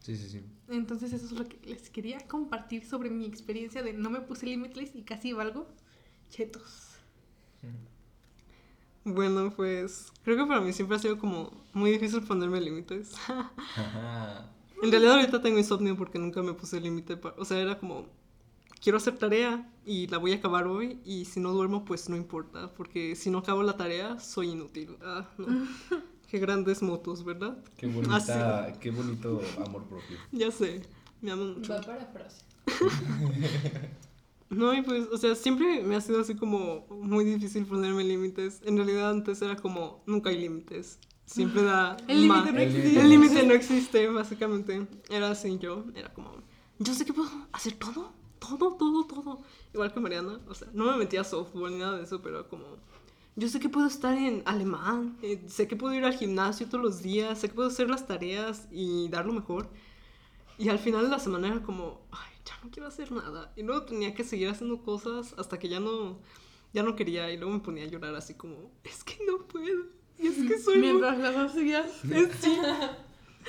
Sí, 0.00 0.16
sí, 0.16 0.28
sí. 0.28 0.42
Entonces 0.68 1.12
eso 1.12 1.24
es 1.24 1.32
lo 1.32 1.46
que 1.46 1.58
les 1.64 1.88
quería 1.88 2.18
compartir 2.26 2.84
sobre 2.84 3.08
mi 3.10 3.24
experiencia 3.24 3.82
de 3.82 3.94
no 3.94 4.10
me 4.10 4.20
puse 4.20 4.46
límites 4.46 4.94
y 4.94 5.02
casi 5.02 5.32
valgo 5.32 5.68
chetos. 6.28 6.87
Bueno, 9.04 9.52
pues 9.54 10.12
creo 10.22 10.36
que 10.36 10.46
para 10.46 10.60
mí 10.60 10.72
siempre 10.72 10.96
ha 10.96 11.00
sido 11.00 11.18
como 11.18 11.50
muy 11.72 11.90
difícil 11.92 12.22
ponerme 12.22 12.60
límites. 12.60 13.12
En 14.80 14.92
realidad 14.92 15.14
ahorita 15.14 15.42
tengo 15.42 15.58
insomnio 15.58 15.96
porque 15.96 16.20
nunca 16.20 16.40
me 16.40 16.52
puse 16.52 16.80
límite. 16.80 17.18
O 17.36 17.44
sea, 17.44 17.58
era 17.58 17.80
como, 17.80 18.06
quiero 18.80 18.98
hacer 18.98 19.18
tarea 19.18 19.68
y 19.84 20.06
la 20.06 20.18
voy 20.18 20.32
a 20.32 20.36
acabar 20.36 20.66
hoy 20.66 21.00
y 21.04 21.24
si 21.24 21.40
no 21.40 21.52
duermo 21.52 21.84
pues 21.84 22.08
no 22.08 22.16
importa 22.16 22.72
porque 22.74 23.16
si 23.16 23.30
no 23.30 23.38
acabo 23.38 23.62
la 23.62 23.76
tarea 23.76 24.20
soy 24.20 24.50
inútil. 24.50 24.96
Ah, 25.02 25.28
no. 25.36 25.46
Qué 26.30 26.38
grandes 26.38 26.82
motos, 26.82 27.24
¿verdad? 27.24 27.56
Qué 27.78 27.86
bonita, 27.86 28.72
qué 28.80 28.90
bonito 28.90 29.40
amor 29.64 29.84
propio. 29.84 30.18
Ya 30.30 30.50
sé, 30.50 30.82
me 31.22 31.30
amo 31.30 31.44
mucho. 31.44 31.72
Va 31.72 31.80
para 31.80 32.06
frase. 32.06 32.44
No, 34.50 34.72
y 34.72 34.82
pues, 34.82 35.06
o 35.12 35.18
sea, 35.18 35.34
siempre 35.34 35.82
me 35.82 35.94
ha 35.96 36.00
sido 36.00 36.20
así 36.20 36.34
como 36.34 36.86
muy 36.88 37.24
difícil 37.24 37.66
ponerme 37.66 38.02
límites. 38.04 38.60
En 38.64 38.76
realidad 38.76 39.10
antes 39.10 39.42
era 39.42 39.56
como, 39.56 40.02
nunca 40.06 40.30
hay 40.30 40.38
límites. 40.38 40.98
Siempre 41.26 41.62
da 41.62 41.96
El 42.06 42.26
más. 42.26 42.46
límite 42.46 42.52
no 42.52 42.60
El 42.60 42.68
existe. 42.68 43.00
El 43.00 43.08
límite 43.10 43.42
no 43.46 43.54
existe, 43.54 44.08
básicamente. 44.08 44.86
Era 45.10 45.30
así 45.30 45.58
yo, 45.58 45.84
era 45.94 46.12
como, 46.14 46.32
yo 46.78 46.94
sé 46.94 47.04
que 47.04 47.12
puedo 47.12 47.28
hacer 47.52 47.74
todo, 47.74 48.12
todo, 48.38 48.74
todo, 48.74 49.04
todo. 49.06 49.42
Igual 49.74 49.92
que 49.92 50.00
Mariana, 50.00 50.40
o 50.48 50.54
sea, 50.54 50.68
no 50.72 50.90
me 50.90 50.96
metía 50.96 51.20
a 51.20 51.24
softball 51.24 51.70
ni 51.70 51.78
nada 51.80 51.98
de 51.98 52.04
eso, 52.04 52.22
pero 52.22 52.48
como, 52.48 52.64
yo 53.36 53.48
sé 53.48 53.60
que 53.60 53.68
puedo 53.68 53.86
estar 53.86 54.16
en 54.16 54.42
alemán, 54.46 55.18
eh, 55.20 55.42
sé 55.48 55.68
que 55.68 55.76
puedo 55.76 55.92
ir 55.94 56.04
al 56.04 56.14
gimnasio 56.14 56.66
todos 56.66 56.82
los 56.82 57.02
días, 57.02 57.38
sé 57.38 57.48
que 57.48 57.54
puedo 57.54 57.68
hacer 57.68 57.90
las 57.90 58.06
tareas 58.06 58.66
y 58.72 59.08
dar 59.10 59.26
lo 59.26 59.34
mejor. 59.34 59.68
Y 60.56 60.70
al 60.70 60.78
final 60.78 61.02
de 61.02 61.10
la 61.10 61.18
semana 61.18 61.48
era 61.48 61.62
como, 61.62 62.00
ay, 62.10 62.32
ya 62.48 62.58
no 62.62 62.70
quiero 62.70 62.88
hacer 62.88 63.12
nada. 63.12 63.52
Y 63.56 63.62
luego 63.62 63.84
tenía 63.84 64.14
que 64.14 64.24
seguir 64.24 64.48
haciendo 64.48 64.82
cosas 64.82 65.34
hasta 65.38 65.58
que 65.58 65.68
ya 65.68 65.80
no, 65.80 66.18
ya 66.72 66.82
no 66.82 66.96
quería. 66.96 67.30
Y 67.30 67.36
luego 67.36 67.52
me 67.52 67.60
ponía 67.60 67.84
a 67.84 67.88
llorar 67.88 68.14
así 68.14 68.34
como, 68.34 68.72
es 68.84 69.04
que 69.04 69.18
no 69.26 69.46
puedo. 69.46 69.86
Y 70.18 70.26
es 70.26 70.36
que 70.36 70.58
soy 70.58 70.78
muy 70.78 70.88
Mientras 70.88 71.18
las 71.18 71.36
hacías. 71.36 72.04
es, 72.04 72.32
sí. 72.40 72.58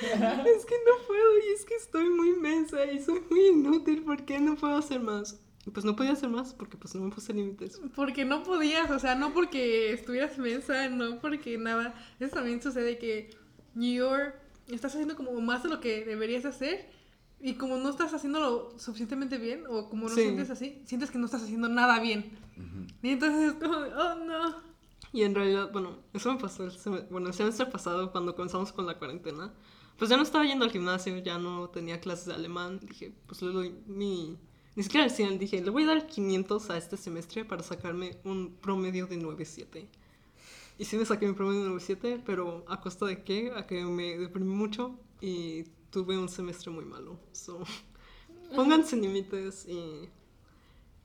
Es 0.00 0.64
que 0.64 0.74
no 0.86 1.06
puedo 1.06 1.38
y 1.38 1.52
es 1.54 1.64
que 1.64 1.74
estoy 1.74 2.08
muy 2.08 2.32
mensa 2.32 2.84
y 2.90 3.00
soy 3.02 3.20
muy 3.28 3.48
inútil. 3.48 4.02
¿Por 4.02 4.24
qué 4.24 4.38
no 4.38 4.56
puedo 4.56 4.76
hacer 4.76 5.00
más? 5.00 5.40
Y 5.66 5.70
pues 5.70 5.84
no 5.84 5.94
podía 5.94 6.12
hacer 6.12 6.30
más 6.30 6.54
porque 6.54 6.76
pues 6.76 6.94
no 6.94 7.02
me 7.02 7.10
puse 7.10 7.34
límites. 7.34 7.80
Porque 7.94 8.24
no 8.24 8.42
podías, 8.42 8.90
o 8.90 8.98
sea, 8.98 9.14
no 9.14 9.34
porque 9.34 9.92
estuvieras 9.92 10.38
mensa, 10.38 10.88
no 10.88 11.20
porque 11.20 11.58
nada. 11.58 11.94
Eso 12.18 12.36
también 12.36 12.62
sucede 12.62 12.98
que 12.98 13.30
you're, 13.74 14.32
estás 14.68 14.92
haciendo 14.92 15.16
como 15.16 15.38
más 15.40 15.62
de 15.62 15.68
lo 15.68 15.80
que 15.80 16.04
deberías 16.04 16.44
hacer 16.44 16.99
y 17.40 17.54
como 17.54 17.76
no 17.76 17.88
estás 17.90 18.12
haciéndolo 18.12 18.74
suficientemente 18.78 19.38
bien 19.38 19.64
o 19.68 19.88
como 19.88 20.08
no 20.08 20.14
Sí. 20.14 20.22
sientes 20.22 20.50
así, 20.50 20.82
sientes 20.84 21.10
que 21.10 21.18
no 21.18 21.26
estás 21.26 21.42
haciendo 21.42 21.68
nada 21.68 22.00
bien. 22.00 22.30
Y 23.02 23.10
entonces 23.10 23.52
es 23.52 23.54
como, 23.54 23.76
oh 23.76 24.14
no. 24.26 24.56
Y 25.12 25.22
en 25.22 25.34
realidad, 25.34 25.70
bueno, 25.72 25.98
eso 26.12 26.32
me 26.32 26.38
pasó 26.38 26.64
el, 26.64 26.72
bueno, 27.10 27.28
el 27.28 27.34
semestre 27.34 27.66
pasado 27.66 28.12
cuando 28.12 28.34
comenzamos 28.36 28.72
con 28.72 28.86
la 28.86 28.98
cuarentena. 28.98 29.52
Pues 29.98 30.08
ya 30.10 30.16
no 30.16 30.22
estaba 30.22 30.44
yendo 30.44 30.64
al 30.64 30.70
gimnasio, 30.70 31.18
ya 31.18 31.38
no 31.38 31.68
tenía 31.70 32.00
clases 32.00 32.26
de 32.26 32.34
alemán. 32.34 32.78
Dije, 32.82 33.12
pues 33.26 33.42
le 33.42 33.52
doy 33.52 33.74
mi... 33.86 34.36
Ni 34.76 34.82
siquiera 34.84 35.04
el 35.04 35.10
100, 35.10 35.38
dije, 35.38 35.60
le 35.62 35.70
voy 35.70 35.82
a 35.82 35.86
dar 35.88 36.06
500 36.06 36.70
a 36.70 36.76
este 36.78 36.96
semestre 36.96 37.44
para 37.44 37.62
sacarme 37.62 38.18
un 38.24 38.54
promedio 38.60 39.06
de 39.08 39.18
9.7. 39.18 39.88
Y 40.78 40.84
sí 40.84 40.96
me 40.96 41.04
saqué 41.04 41.26
mi 41.26 41.34
promedio 41.34 41.64
de 41.64 41.70
9.7, 41.70 42.22
pero 42.24 42.64
¿a 42.68 42.80
costa 42.80 43.04
de 43.04 43.22
qué? 43.24 43.52
A 43.56 43.66
que 43.66 43.84
me 43.84 44.16
deprimí 44.16 44.54
mucho 44.54 44.98
y 45.20 45.64
tuve 45.90 46.16
un 46.18 46.28
semestre 46.28 46.70
muy 46.70 46.84
malo. 46.84 47.18
So, 47.32 47.60
pónganse 48.54 48.96
límites 48.96 49.66
y, 49.68 50.08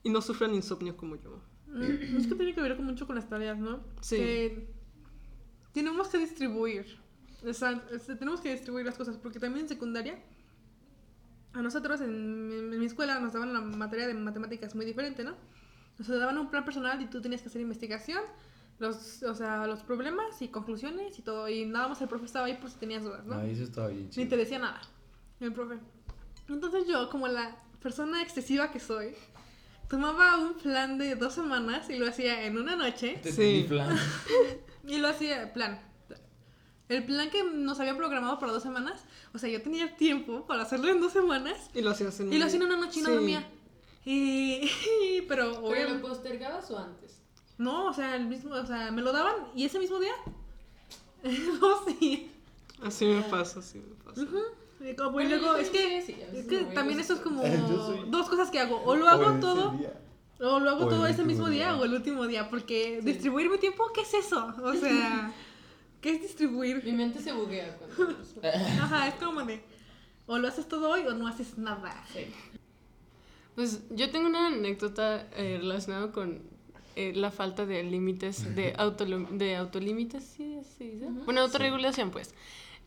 y 0.04 0.10
no 0.10 0.22
sufran 0.22 0.54
insomnio 0.54 0.96
como 0.98 1.16
yo. 1.16 1.42
Mm, 1.68 2.18
Es 2.18 2.28
que 2.28 2.36
tiene 2.36 2.54
que 2.56 2.62
ver 2.62 2.80
mucho 2.80 3.06
con 3.08 3.16
las 3.16 3.28
tareas, 3.28 3.58
¿no? 3.58 3.84
Sí. 4.02 4.18
Que 4.18 4.68
tenemos 5.74 6.08
que 6.08 6.18
distribuir. 6.20 6.86
O 7.48 7.54
sea, 7.54 7.84
este, 7.92 8.16
tenemos 8.16 8.42
que 8.42 8.52
distribuir 8.52 8.86
las 8.86 8.98
cosas 8.98 9.18
porque 9.18 9.40
también 9.40 9.66
en 9.66 9.70
secundaria 9.70 10.18
a 11.54 11.62
nosotros 11.62 12.02
en- 12.02 12.72
en 12.74 12.80
mi 12.80 12.86
escuela 12.86 13.20
nos 13.20 13.34
daban 13.34 13.54
la 13.54 13.62
materia 13.62 14.08
de 14.08 14.14
matemáticas 14.14 14.76
muy 14.76 14.86
diferente, 14.86 15.24
¿no? 15.24 15.36
Nos 15.98 16.08
daban 16.08 16.38
un 16.38 16.50
plan 16.50 16.66
personal 16.66 17.02
y 17.02 17.06
tú 17.08 17.22
tenías 17.22 17.42
que 17.42 17.48
hacer 17.48 17.62
investigación, 17.62 18.22
los, 18.80 19.24
o 19.24 19.34
sea, 19.36 19.66
los 19.68 19.82
problemas 19.84 20.42
y 20.42 20.48
conclusiones 20.50 21.18
y 21.20 21.22
todo. 21.22 21.48
Y 21.50 21.66
nada 21.66 21.88
más 21.88 22.02
el 22.02 22.08
profe 22.08 22.26
estaba 22.26 22.46
ahí 22.48 22.56
por 22.56 22.70
si 22.70 22.78
tenías 22.78 23.04
dudas, 23.04 23.26
¿no? 23.26 23.36
Ay, 23.40 23.52
eso 23.52 23.64
estaba 23.64 23.88
bien 23.88 24.04
Ni 24.06 24.10
chido. 24.10 24.30
te 24.30 24.38
decía 24.38 24.60
nada, 24.60 24.82
el 25.40 25.54
profe. 25.54 25.80
Entonces 26.50 26.86
yo, 26.88 27.10
como 27.10 27.28
la 27.28 27.56
persona 27.82 28.22
excesiva 28.22 28.72
que 28.72 28.80
soy, 28.80 29.16
tomaba 29.90 30.38
un 30.38 30.56
plan 30.56 30.98
de 30.98 31.16
dos 31.16 31.34
semanas 31.34 31.90
y 31.90 31.98
lo 31.98 32.08
hacía 32.08 32.46
en 32.46 32.58
una 32.58 32.76
noche. 32.76 33.20
Te 33.22 33.32
Sí. 33.32 33.66
plan. 33.68 33.96
Y 34.88 34.98
lo 35.00 35.08
hacía, 35.08 35.52
plan. 35.52 35.80
El 36.90 37.04
plan 37.08 37.32
que 37.32 37.44
nos 37.44 37.80
había 37.80 37.98
programado 37.98 38.38
para 38.38 38.52
dos 38.52 38.62
semanas, 38.62 39.04
o 39.34 39.40
sea, 39.40 39.50
yo 39.50 39.60
tenía 39.64 39.96
tiempo 39.96 40.46
para 40.46 40.62
hacerlo 40.62 40.90
en 40.90 41.02
dos 41.02 41.12
semanas 41.14 41.72
Y 41.74 41.82
lo 41.82 41.90
hacías 41.90 42.20
en 42.20 42.32
y 42.32 42.38
lo 42.38 42.46
hacía 42.46 42.60
en 42.60 42.66
una 42.68 42.78
noche 42.78 43.00
y 43.00 43.02
no 43.02 43.10
Sí. 43.10 43.16
dormía. 43.16 43.50
Y, 44.06 44.70
pero 45.28 45.50
¿Pero 45.50 45.62
lo 45.62 45.68
obviamente... 45.68 46.08
postergabas 46.08 46.70
o 46.70 46.78
antes? 46.78 47.20
No, 47.58 47.88
o 47.88 47.94
sea, 47.94 48.16
el 48.16 48.28
mismo, 48.28 48.54
o 48.54 48.66
sea, 48.66 48.92
me 48.92 49.02
lo 49.02 49.12
daban 49.14 49.34
y 49.56 49.66
ese 49.66 49.80
mismo 49.80 50.00
día... 50.00 50.14
no, 51.62 51.86
sí. 51.86 52.32
Así 52.84 53.06
me 53.06 53.22
pasa, 53.24 53.60
así 53.60 53.80
me 53.80 53.96
pasa. 54.04 54.22
Y 54.82 54.96
como- 54.96 55.20
y 55.22 55.28
luego, 55.28 55.46
yo 55.54 55.58
es 55.58 55.70
que, 55.70 56.02
sí, 56.02 56.16
es 56.34 56.46
que 56.48 56.58
también 56.66 57.00
eso 57.00 57.14
es 57.14 57.20
como 57.22 57.42
soy- 57.42 58.04
dos 58.10 58.30
cosas 58.30 58.52
que 58.52 58.60
hago. 58.60 58.82
O 58.84 58.96
lo 58.96 59.08
hago 59.08 59.28
O 59.38 59.40
todo, 59.40 59.72
día. 59.72 59.94
o 60.42 60.60
lo 60.60 60.70
hago 60.70 60.86
o 60.86 60.90
todo 60.90 61.08
ese 61.08 61.24
mismo 61.24 61.50
día, 61.50 61.72
día. 61.72 61.78
o 61.78 61.86
el 61.86 61.94
último 61.94 62.28
día. 62.28 62.50
Porque 62.50 63.00
Sí. 63.02 63.06
distribuir 63.08 63.50
mi 63.50 63.58
tiempo, 63.58 63.86
¿qué 63.94 64.02
es 64.02 64.14
eso? 64.14 64.54
O 64.62 64.74
sea, 64.74 65.34
¿qué 66.02 66.10
es 66.10 66.16
Mi 66.20 66.22
distribuir? 66.28 66.94
mente 66.94 67.20
se 67.22 67.32
buguea 67.32 67.78
cuando... 67.78 68.18
Ajá, 68.84 69.08
es 69.08 69.16
como 69.16 69.42
de, 69.44 69.64
o 70.28 70.38
lo 70.38 70.48
haces 70.50 70.68
todo 70.68 70.90
hoy 70.92 71.08
o 71.08 71.14
no 71.14 71.26
haces 71.28 71.58
nada. 71.58 72.04
Sí. 72.14 72.26
Pues 73.56 73.82
yo 73.90 74.12
tengo 74.12 74.28
una 74.28 74.48
anécdota 74.48 75.28
eh, 75.32 75.58
relacionada 75.62 76.12
con 76.12 76.42
eh, 76.96 77.14
la 77.16 77.32
falta 77.32 77.66
de 77.66 77.84
límites, 77.84 78.56
de, 78.56 78.74
autolo- 78.78 79.28
de 79.32 79.56
autolímites, 79.56 80.24
¿sí 80.24 80.58
se 80.78 80.84
dice? 80.86 81.08
Bueno, 81.26 81.42
autorregulación, 81.42 82.12
pues. 82.12 82.34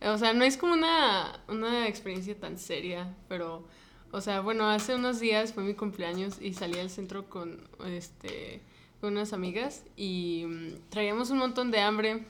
O 0.02 0.16
sea, 0.18 0.32
no 0.32 0.44
es 0.44 0.56
como 0.56 0.74
una, 0.74 1.40
una 1.48 1.88
experiencia 1.88 2.38
tan 2.38 2.56
seria, 2.58 3.14
pero, 3.28 3.66
o 4.12 4.20
sea, 4.20 4.40
bueno, 4.40 4.68
hace 4.70 4.94
unos 4.94 5.18
días 5.20 5.52
fue 5.52 5.64
mi 5.64 5.74
cumpleaños 5.74 6.40
y 6.40 6.54
salí 6.54 6.78
al 6.78 6.88
centro 6.90 7.28
con, 7.28 7.60
este, 7.86 8.60
con 9.00 9.12
unas 9.14 9.32
amigas 9.32 9.82
y 9.96 10.44
mm, 10.46 10.90
traíamos 10.90 11.30
un 11.30 11.38
montón 11.38 11.70
de 11.72 11.80
hambre. 11.80 12.24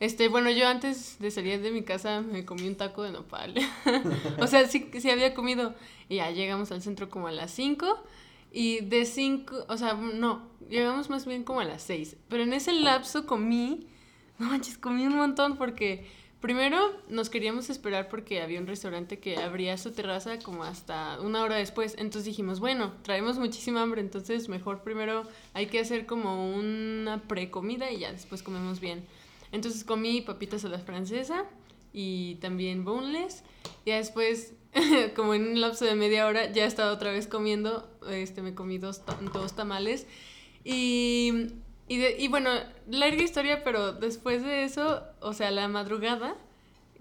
Este, 0.00 0.28
bueno, 0.28 0.50
yo 0.50 0.66
antes 0.66 1.18
de 1.18 1.30
salir 1.30 1.60
de 1.60 1.70
mi 1.72 1.82
casa 1.82 2.22
me 2.22 2.46
comí 2.46 2.66
un 2.66 2.74
taco 2.76 3.02
de 3.02 3.12
nopal. 3.12 3.54
o 4.40 4.46
sea, 4.46 4.66
sí, 4.66 4.90
sí 4.98 5.10
había 5.10 5.34
comido. 5.34 5.74
Y 6.08 6.16
ya 6.16 6.30
llegamos 6.30 6.72
al 6.72 6.80
centro 6.80 7.10
como 7.10 7.28
a 7.28 7.32
las 7.32 7.50
5. 7.50 8.02
Y 8.52 8.80
de 8.80 9.04
5, 9.04 9.66
o 9.68 9.76
sea, 9.76 9.94
no, 9.94 10.48
llegamos 10.68 11.10
más 11.10 11.26
bien 11.26 11.44
como 11.44 11.60
a 11.60 11.64
las 11.64 11.82
6. 11.82 12.16
Pero 12.28 12.42
en 12.42 12.52
ese 12.52 12.72
lapso 12.72 13.26
comí, 13.26 13.86
no 14.38 14.48
manches, 14.48 14.78
comí 14.78 15.06
un 15.06 15.16
montón 15.16 15.56
porque 15.56 16.06
primero 16.40 16.78
nos 17.08 17.30
queríamos 17.30 17.70
esperar 17.70 18.08
porque 18.08 18.40
había 18.40 18.60
un 18.60 18.66
restaurante 18.66 19.18
que 19.18 19.36
abría 19.36 19.76
su 19.76 19.92
terraza 19.92 20.38
como 20.38 20.64
hasta 20.64 21.20
una 21.20 21.42
hora 21.42 21.56
después. 21.56 21.94
Entonces 21.98 22.24
dijimos, 22.24 22.60
bueno, 22.60 22.94
traemos 23.02 23.38
muchísima 23.38 23.82
hambre, 23.82 24.00
entonces 24.00 24.48
mejor 24.48 24.82
primero 24.82 25.24
hay 25.52 25.66
que 25.66 25.80
hacer 25.80 26.06
como 26.06 26.54
una 26.54 27.22
precomida 27.28 27.90
y 27.90 28.00
ya 28.00 28.12
después 28.12 28.42
comemos 28.42 28.80
bien. 28.80 29.04
Entonces 29.52 29.84
comí 29.84 30.22
papitas 30.22 30.64
a 30.64 30.68
la 30.68 30.78
francesa 30.78 31.44
y 31.92 32.36
también 32.36 32.84
boneless. 32.84 33.42
Y 33.84 33.90
después, 33.90 34.54
como 35.16 35.34
en 35.34 35.48
un 35.48 35.60
lapso 35.60 35.84
de 35.84 35.94
media 35.94 36.26
hora, 36.26 36.50
ya 36.52 36.64
estaba 36.64 36.92
otra 36.92 37.10
vez 37.12 37.26
comiendo. 37.26 37.88
Este, 38.08 38.42
me 38.42 38.54
comí 38.54 38.78
dos, 38.78 39.02
dos 39.32 39.54
tamales. 39.54 40.06
Y, 40.64 41.48
y, 41.88 41.96
de- 41.98 42.16
y 42.18 42.28
bueno, 42.28 42.50
larga 42.88 43.22
historia, 43.22 43.64
pero 43.64 43.92
después 43.92 44.42
de 44.44 44.64
eso, 44.64 45.02
o 45.20 45.32
sea, 45.32 45.50
la 45.50 45.68
madrugada, 45.68 46.36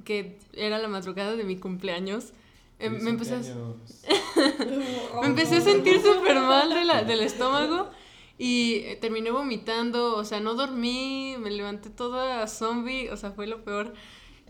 que 0.05 0.38
era 0.53 0.77
la 0.79 0.88
madrugada 0.88 1.35
de 1.35 1.43
mi 1.43 1.57
cumpleaños, 1.57 2.31
em, 2.79 3.01
me 3.03 3.09
empecé 3.11 3.35
a... 3.35 3.39
Me 5.21 5.27
empecé 5.27 5.57
a 5.57 5.61
sentir 5.61 6.01
súper 6.01 6.35
mal 6.39 6.69
de 6.69 6.85
la- 6.85 7.03
del 7.09 7.21
estómago 7.21 7.89
y 8.38 8.75
eh, 8.85 8.97
terminé 9.01 9.31
vomitando, 9.31 10.15
o 10.15 10.23
sea, 10.23 10.39
no 10.39 10.53
dormí, 10.55 11.35
me 11.39 11.51
levanté 11.51 11.89
toda 11.89 12.47
zombie, 12.47 13.09
o 13.09 13.17
sea, 13.17 13.31
fue 13.31 13.47
lo 13.47 13.63
peor. 13.63 13.93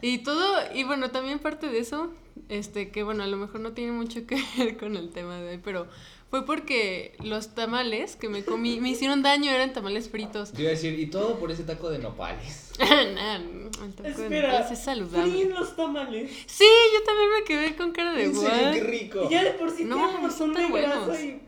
Y 0.01 0.19
todo, 0.19 0.55
y 0.75 0.83
bueno, 0.83 1.09
también 1.11 1.39
parte 1.39 1.67
de 1.67 1.79
eso, 1.79 2.13
este, 2.49 2.89
que 2.91 3.03
bueno, 3.03 3.23
a 3.23 3.27
lo 3.27 3.37
mejor 3.37 3.59
no 3.61 3.73
tiene 3.73 3.91
mucho 3.91 4.25
que 4.25 4.35
ver 4.57 4.77
con 4.77 4.95
el 4.95 5.09
tema 5.09 5.37
de 5.39 5.49
hoy, 5.55 5.59
pero 5.63 5.87
fue 6.29 6.45
porque 6.45 7.15
los 7.23 7.55
tamales 7.55 8.15
que 8.15 8.29
me 8.29 8.43
comí 8.45 8.79
me 8.79 8.89
hicieron 8.89 9.21
daño, 9.23 9.51
eran 9.51 9.73
tamales 9.73 10.09
fritos. 10.09 10.51
Te 10.53 10.61
iba 10.61 10.69
a 10.69 10.73
decir, 10.73 10.97
y 10.99 11.07
todo 11.07 11.39
por 11.39 11.51
ese 11.51 11.63
taco 11.63 11.89
de 11.89 11.99
nopales. 11.99 12.71
Nah, 12.79 13.35
el 13.35 13.93
taco 13.95 14.03
de 14.03 14.09
Espera, 14.09 14.47
nopales 14.53 14.71
es 14.71 14.79
saludable. 14.83 15.31
fríen 15.31 15.53
los 15.53 15.75
tamales. 15.75 16.31
Sí, 16.45 16.65
yo 16.93 17.03
también 17.03 17.29
me 17.37 17.43
quedé 17.43 17.75
con 17.75 17.91
cara 17.91 18.13
de 18.13 18.29
"What?". 18.29 18.73
qué 18.73 18.83
rico. 18.83 19.27
Y 19.29 19.33
ya 19.33 19.43
de 19.43 19.51
por 19.51 19.69
sí 19.71 19.83
No, 19.85 19.95
tienen 19.95 20.29
tan 20.53 20.71
de 20.71 20.81
grasa 20.81 21.21
y... 21.21 21.41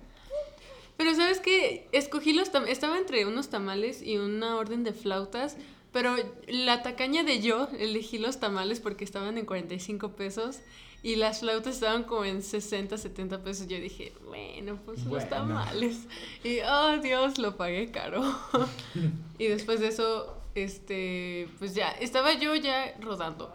Pero 0.97 1.15
sabes 1.15 1.39
que 1.39 1.87
escogí 1.93 2.33
los 2.33 2.51
tam- 2.51 2.67
estaba 2.67 2.97
entre 2.97 3.25
unos 3.25 3.49
tamales 3.49 4.01
y 4.03 4.17
una 4.17 4.55
orden 4.57 4.83
de 4.83 4.93
flautas, 4.93 5.57
pero 5.91 6.15
la 6.47 6.83
tacaña 6.83 7.23
de 7.23 7.41
yo 7.41 7.67
elegí 7.77 8.17
los 8.17 8.39
tamales 8.39 8.79
porque 8.79 9.03
estaban 9.03 9.37
en 9.37 9.45
45 9.45 10.15
pesos 10.15 10.59
y 11.03 11.15
las 11.15 11.39
flautas 11.39 11.75
estaban 11.75 12.03
como 12.03 12.25
en 12.25 12.43
60, 12.43 12.97
70 12.97 13.43
pesos. 13.43 13.67
Yo 13.67 13.79
dije, 13.79 14.13
bueno, 14.25 14.77
pues 14.85 15.03
los 15.05 15.27
tamales. 15.27 16.07
Y 16.43 16.59
oh 16.59 16.97
Dios, 16.97 17.39
lo 17.39 17.57
pagué 17.57 17.89
caro. 17.89 18.21
y 19.39 19.47
después 19.47 19.79
de 19.79 19.87
eso, 19.87 20.37
este, 20.53 21.49
pues 21.57 21.73
ya, 21.73 21.89
estaba 21.89 22.33
yo 22.33 22.55
ya 22.55 22.95
rodando. 22.99 23.53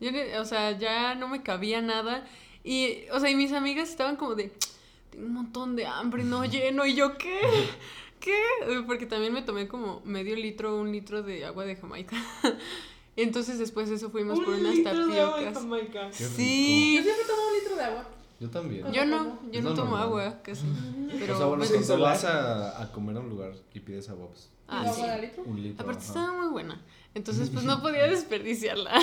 Yo, 0.00 0.10
o 0.40 0.44
sea, 0.44 0.72
ya 0.72 1.14
no 1.14 1.28
me 1.28 1.42
cabía 1.42 1.80
nada. 1.80 2.26
Y, 2.64 3.08
o 3.12 3.20
sea, 3.20 3.30
y 3.30 3.36
mis 3.36 3.52
amigas 3.52 3.88
estaban 3.88 4.16
como 4.16 4.34
de, 4.34 4.52
tengo 5.10 5.26
un 5.26 5.34
montón 5.34 5.76
de 5.76 5.86
hambre, 5.86 6.24
no 6.24 6.44
lleno. 6.46 6.86
Y 6.86 6.94
yo, 6.94 7.16
¿qué? 7.18 7.40
¿Qué? 8.20 8.38
Porque 8.86 9.06
también 9.06 9.32
me 9.32 9.42
tomé 9.42 9.66
como 9.66 10.02
medio 10.04 10.36
litro, 10.36 10.76
un 10.78 10.92
litro 10.92 11.22
de 11.22 11.44
agua 11.44 11.64
de 11.64 11.76
Jamaica. 11.76 12.16
Entonces 13.16 13.58
después 13.58 13.88
de 13.88 13.96
eso 13.96 14.10
fuimos 14.10 14.38
por 14.38 14.50
Un 14.54 14.60
unas 14.60 14.74
litro 14.76 15.06
de 15.08 15.20
agua 15.20 15.38
de 15.38 15.44
tapiocas. 15.46 15.54
Jamaica. 15.62 16.12
Sí. 16.12 16.94
Yo 16.96 17.02
siempre 17.02 17.24
tomo 17.26 17.42
un 17.48 17.54
litro 17.58 17.76
de 17.76 17.82
agua. 17.84 18.08
Yo 18.38 18.48
también. 18.50 18.92
Yo 18.92 19.04
no, 19.04 19.38
yo 19.50 19.60
no 19.62 19.70
lo 19.70 19.74
tomo 19.74 19.96
agua 19.96 20.40
casi. 20.42 20.64
Pero 21.18 21.34
o 21.34 21.36
sea, 21.36 21.46
bueno, 21.46 21.64
cuando 21.68 21.98
vas 21.98 22.24
a, 22.24 22.82
a 22.82 22.92
comer 22.92 23.16
a 23.16 23.20
un 23.20 23.28
lugar 23.28 23.52
y 23.74 23.80
pides 23.80 24.08
agua, 24.08 24.28
pues, 24.28 24.48
ah, 24.68 24.84
¿Y 24.86 24.94
sí. 24.94 25.02
agua 25.02 25.14
de 25.16 25.22
litro? 25.22 25.42
un 25.44 25.62
litro. 25.62 25.82
Aparte 25.82 26.02
ajá. 26.02 26.08
estaba 26.08 26.32
muy 26.42 26.48
buena. 26.50 26.80
Entonces, 27.14 27.50
pues 27.50 27.64
no 27.64 27.82
podía 27.82 28.06
desperdiciarla. 28.06 28.98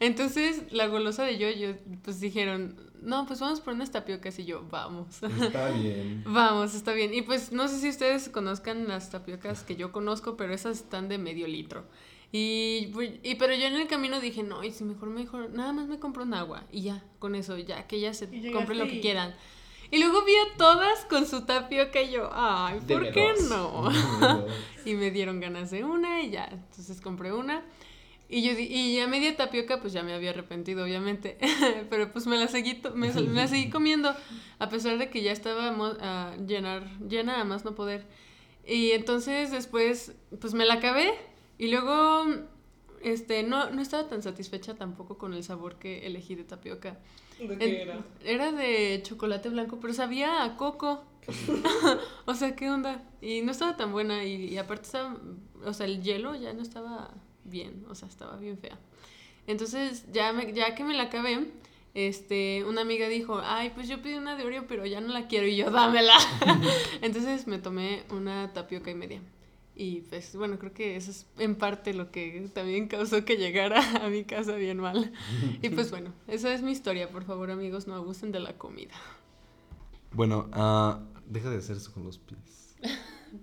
Entonces, 0.00 0.62
la 0.70 0.86
golosa 0.86 1.24
de 1.24 1.38
yo, 1.38 1.50
yo, 1.50 1.74
pues 2.02 2.20
dijeron, 2.20 2.76
no, 3.02 3.26
pues 3.26 3.40
vamos 3.40 3.60
por 3.60 3.74
unas 3.74 3.90
tapiocas 3.90 4.38
y 4.38 4.44
yo, 4.44 4.64
vamos. 4.70 5.22
Está 5.22 5.70
bien. 5.72 6.22
Vamos, 6.26 6.74
está 6.74 6.92
bien. 6.92 7.12
Y 7.14 7.22
pues 7.22 7.52
no 7.52 7.68
sé 7.68 7.78
si 7.78 7.88
ustedes 7.88 8.28
conozcan 8.28 8.86
las 8.88 9.10
tapiocas 9.10 9.62
que 9.62 9.76
yo 9.76 9.92
conozco, 9.92 10.36
pero 10.36 10.52
esas 10.52 10.78
están 10.78 11.08
de 11.08 11.18
medio 11.18 11.46
litro. 11.46 11.84
Y, 12.30 12.88
pues, 12.92 13.12
y 13.22 13.36
pero 13.36 13.54
yo 13.54 13.66
en 13.66 13.76
el 13.76 13.88
camino 13.88 14.20
dije, 14.20 14.42
no, 14.42 14.62
y 14.62 14.70
si 14.70 14.84
mejor, 14.84 15.08
mejor, 15.08 15.50
nada 15.50 15.72
más 15.72 15.88
me 15.88 15.98
compro 15.98 16.24
un 16.24 16.34
agua 16.34 16.64
y 16.70 16.82
ya, 16.82 17.02
con 17.18 17.34
eso, 17.34 17.56
ya, 17.56 17.86
que 17.86 17.96
ellas 17.96 18.18
se 18.18 18.26
compren 18.52 18.78
lo 18.78 18.86
que 18.86 19.00
quieran. 19.00 19.34
Y 19.90 19.98
luego 19.98 20.22
vi 20.26 20.34
a 20.34 20.56
todas 20.58 21.06
con 21.06 21.26
su 21.26 21.46
tapioca 21.46 22.02
y 22.02 22.10
yo, 22.10 22.28
ay, 22.30 22.80
¿por 22.86 23.10
qué 23.10 23.32
no? 23.48 23.88
y 24.84 24.94
me 24.94 25.10
dieron 25.10 25.40
ganas 25.40 25.70
de 25.70 25.84
una 25.84 26.22
y 26.22 26.30
ya, 26.30 26.48
entonces 26.52 27.00
compré 27.00 27.32
una. 27.32 27.64
Y 28.30 28.42
yo 28.42 28.54
di- 28.54 28.68
y 28.70 28.96
ya 28.96 29.06
media 29.06 29.34
tapioca, 29.36 29.80
pues 29.80 29.92
ya 29.94 30.02
me 30.02 30.12
había 30.12 30.30
arrepentido, 30.30 30.84
obviamente. 30.84 31.38
Pero 31.90 32.12
pues 32.12 32.26
me 32.26 32.36
la 32.36 32.46
seguí, 32.48 32.74
to- 32.74 32.94
me, 32.94 33.10
me 33.12 33.22
la 33.40 33.48
seguí 33.48 33.70
comiendo, 33.70 34.14
a 34.58 34.68
pesar 34.68 34.98
de 34.98 35.08
que 35.08 35.22
ya 35.22 35.32
estaba 35.32 35.68
a 36.00 36.36
llenar, 36.36 36.86
llena 37.00 37.40
a 37.40 37.44
más 37.44 37.64
no 37.64 37.74
poder. 37.74 38.06
Y 38.66 38.90
entonces 38.92 39.50
después, 39.50 40.12
pues 40.40 40.52
me 40.52 40.66
la 40.66 40.74
acabé. 40.74 41.10
Y 41.56 41.68
luego, 41.68 42.26
este, 43.02 43.42
no, 43.44 43.70
no 43.70 43.80
estaba 43.80 44.08
tan 44.08 44.22
satisfecha 44.22 44.74
tampoco 44.74 45.16
con 45.16 45.32
el 45.32 45.42
sabor 45.42 45.76
que 45.78 46.06
elegí 46.06 46.34
de 46.34 46.44
tapioca. 46.44 46.98
¿De 47.38 47.56
qué 47.56 47.82
era? 47.82 48.04
Era 48.24 48.52
de 48.52 49.00
chocolate 49.04 49.48
blanco, 49.48 49.78
pero 49.80 49.94
sabía 49.94 50.44
a 50.44 50.56
coco. 50.56 51.02
o 52.26 52.34
sea, 52.34 52.54
¿qué 52.56 52.70
onda? 52.70 53.02
Y 53.22 53.40
no 53.42 53.52
estaba 53.52 53.76
tan 53.76 53.92
buena 53.92 54.24
y, 54.24 54.46
y 54.46 54.58
aparte 54.58 54.82
estaba, 54.84 55.16
o 55.64 55.72
sea, 55.72 55.86
el 55.86 56.02
hielo 56.02 56.34
ya 56.34 56.52
no 56.52 56.62
estaba 56.62 57.10
bien, 57.50 57.84
o 57.88 57.94
sea, 57.94 58.08
estaba 58.08 58.36
bien 58.36 58.58
fea. 58.58 58.78
Entonces, 59.46 60.04
ya, 60.12 60.32
me- 60.32 60.52
ya 60.52 60.74
que 60.74 60.84
me 60.84 60.94
la 60.94 61.04
acabé, 61.04 61.46
este, 61.94 62.64
una 62.64 62.82
amiga 62.82 63.08
dijo, 63.08 63.40
ay, 63.42 63.70
pues 63.74 63.88
yo 63.88 64.00
pedí 64.02 64.14
una 64.14 64.36
de 64.36 64.44
Oreo, 64.44 64.66
pero 64.66 64.84
ya 64.86 65.00
no 65.00 65.08
la 65.12 65.26
quiero 65.26 65.46
y 65.46 65.56
yo, 65.56 65.70
dámela. 65.70 66.14
Entonces 67.02 67.46
me 67.46 67.58
tomé 67.58 68.04
una 68.10 68.52
tapioca 68.52 68.90
y 68.90 68.94
media. 68.94 69.20
Y 69.80 70.00
pues 70.02 70.34
bueno, 70.34 70.58
creo 70.58 70.74
que 70.74 70.96
eso 70.96 71.12
es 71.12 71.24
en 71.38 71.54
parte 71.54 71.94
lo 71.94 72.10
que 72.10 72.50
también 72.52 72.88
causó 72.88 73.24
que 73.24 73.36
llegara 73.36 73.80
a 74.04 74.08
mi 74.08 74.24
casa 74.24 74.56
bien 74.56 74.78
mal. 74.78 75.12
Y 75.62 75.68
pues 75.70 75.90
bueno, 75.92 76.12
esa 76.26 76.52
es 76.52 76.62
mi 76.62 76.72
historia. 76.72 77.08
Por 77.08 77.24
favor, 77.24 77.50
amigos, 77.52 77.86
no 77.86 77.94
abusen 77.94 78.32
de 78.32 78.40
la 78.40 78.54
comida. 78.58 78.94
Bueno, 80.12 80.48
ah, 80.52 81.00
deja 81.26 81.48
de 81.50 81.58
hacer 81.58 81.76
eso 81.76 81.92
con 81.92 82.02
los 82.04 82.18
pies. 82.18 82.74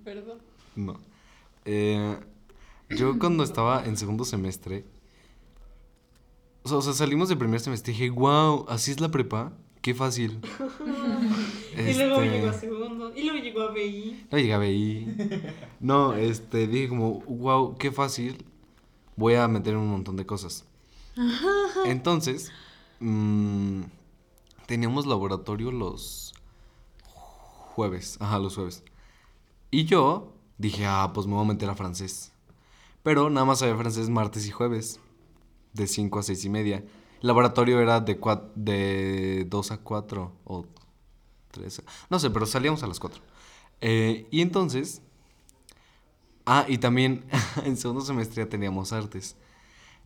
Perdón. 0.04 0.40
No. 0.76 1.00
Eh, 1.64 2.18
yo 2.90 3.18
cuando 3.20 3.44
estaba 3.44 3.86
en 3.86 3.98
segundo 3.98 4.26
semestre, 4.26 4.86
o 6.64 6.70
sea, 6.70 6.78
o 6.78 6.82
sea, 6.82 6.94
salimos 6.94 7.30
de 7.30 7.36
primer 7.36 7.60
semestre 7.60 7.94
y 7.94 7.96
dije, 7.96 8.10
wow, 8.10 8.66
así 8.70 8.92
es 8.92 9.00
la 9.00 9.10
prepa, 9.12 9.54
qué 9.82 9.94
fácil. 9.94 10.40
Y 11.78 11.94
luego 11.94 12.22
Este, 12.22 12.32
llegó 12.32 12.50
a 12.50 12.54
segundo. 12.54 13.14
Y 13.16 13.24
luego 13.24 13.40
llegó 13.44 13.62
a 13.64 13.72
BI. 13.72 14.28
No 14.32 14.38
llegaba 14.38 14.64
ahí. 14.64 15.14
No, 15.82 16.14
este, 16.14 16.68
dije 16.68 16.88
como, 16.88 17.20
wow, 17.22 17.78
qué 17.78 17.92
fácil. 17.92 18.46
Voy 19.18 19.36
a 19.36 19.48
meter 19.50 19.76
un 19.76 19.90
montón 19.90 20.16
de 20.16 20.26
cosas. 20.26 20.66
Entonces, 21.86 22.52
mm, 23.00 23.82
teníamos 24.68 25.06
laboratorio 25.06 25.72
los 25.72 26.34
jueves. 27.76 28.18
Ajá, 28.22 28.40
los 28.40 28.56
jueves. 28.56 28.84
Y 29.72 29.84
yo 29.86 30.34
dije, 30.58 30.86
ah, 30.86 31.12
pues 31.14 31.28
me 31.28 31.34
voy 31.34 31.44
a 31.44 31.48
meter 31.48 31.70
a 31.70 31.76
francés. 31.76 32.32
Pero 33.06 33.32
nada 33.32 33.46
más 33.48 33.60
sabía 33.62 33.78
francés 33.78 34.10
martes 34.10 34.48
y 34.48 34.52
jueves. 34.52 35.00
De 35.74 35.88
5 35.88 36.20
a 36.20 36.24
6 36.24 36.46
y 36.46 36.50
media. 36.50 36.78
El 37.22 37.28
laboratorio 37.30 37.82
era 37.82 38.02
de, 38.02 38.20
cua- 38.22 38.52
de 38.56 39.46
2 39.50 39.72
a 39.72 39.80
4 39.80 40.34
o 40.46 40.66
3. 41.52 41.84
No 42.10 42.20
sé, 42.20 42.32
pero 42.32 42.48
salíamos 42.48 42.84
a 42.84 42.88
las 42.88 43.00
4. 43.00 43.24
Eh, 43.82 44.28
y 44.32 44.42
entonces. 44.42 45.04
Ah, 46.46 46.66
y 46.68 46.78
también 46.78 47.26
en 47.66 47.78
segundo 47.78 48.02
semestre 48.02 48.44
ya 48.44 48.50
teníamos 48.50 48.94
artes. 48.94 49.36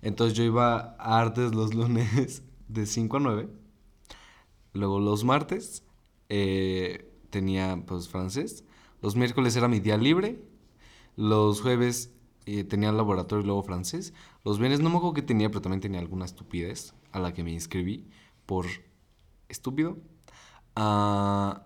Entonces 0.01 0.37
yo 0.37 0.43
iba 0.45 0.95
a 0.99 1.19
artes 1.21 1.55
los 1.55 1.75
lunes 1.75 2.43
de 2.69 2.87
5 2.87 3.17
a 3.17 3.21
9. 3.21 3.49
Luego 4.73 4.99
los 4.99 5.23
martes 5.23 5.83
eh, 6.29 7.11
tenía 7.29 7.83
pues 7.85 8.07
francés. 8.09 8.63
Los 9.01 9.15
miércoles 9.15 9.55
era 9.55 9.67
mi 9.67 9.79
día 9.79 9.97
libre. 9.97 10.41
Los 11.17 11.61
jueves 11.61 12.13
eh, 12.49 12.63
tenía 12.63 12.91
laboratorio 12.91 13.43
y 13.43 13.45
luego 13.45 13.63
francés. 13.63 14.13
Los 14.43 14.57
viernes 14.59 14.79
no 14.79 14.89
me 14.89 14.97
acuerdo 14.97 15.13
qué 15.13 15.21
tenía, 15.21 15.49
pero 15.49 15.61
también 15.61 15.81
tenía 15.81 15.99
alguna 15.99 16.25
estupidez 16.25 16.93
a 17.11 17.19
la 17.19 17.33
que 17.33 17.43
me 17.43 17.51
inscribí 17.51 18.07
por 18.45 18.65
estúpido. 19.49 19.97
Ah, 20.75 21.63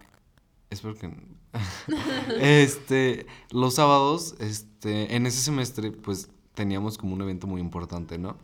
espero 0.70 0.96
que... 0.96 1.14
este, 2.40 3.28
los 3.52 3.76
sábados, 3.76 4.36
este, 4.40 5.16
en 5.16 5.28
ese 5.28 5.40
semestre, 5.40 5.92
pues 5.92 6.30
teníamos 6.56 6.98
como 6.98 7.14
un 7.14 7.22
evento 7.22 7.48
muy 7.48 7.62
importante, 7.62 8.18
¿no? 8.18 8.38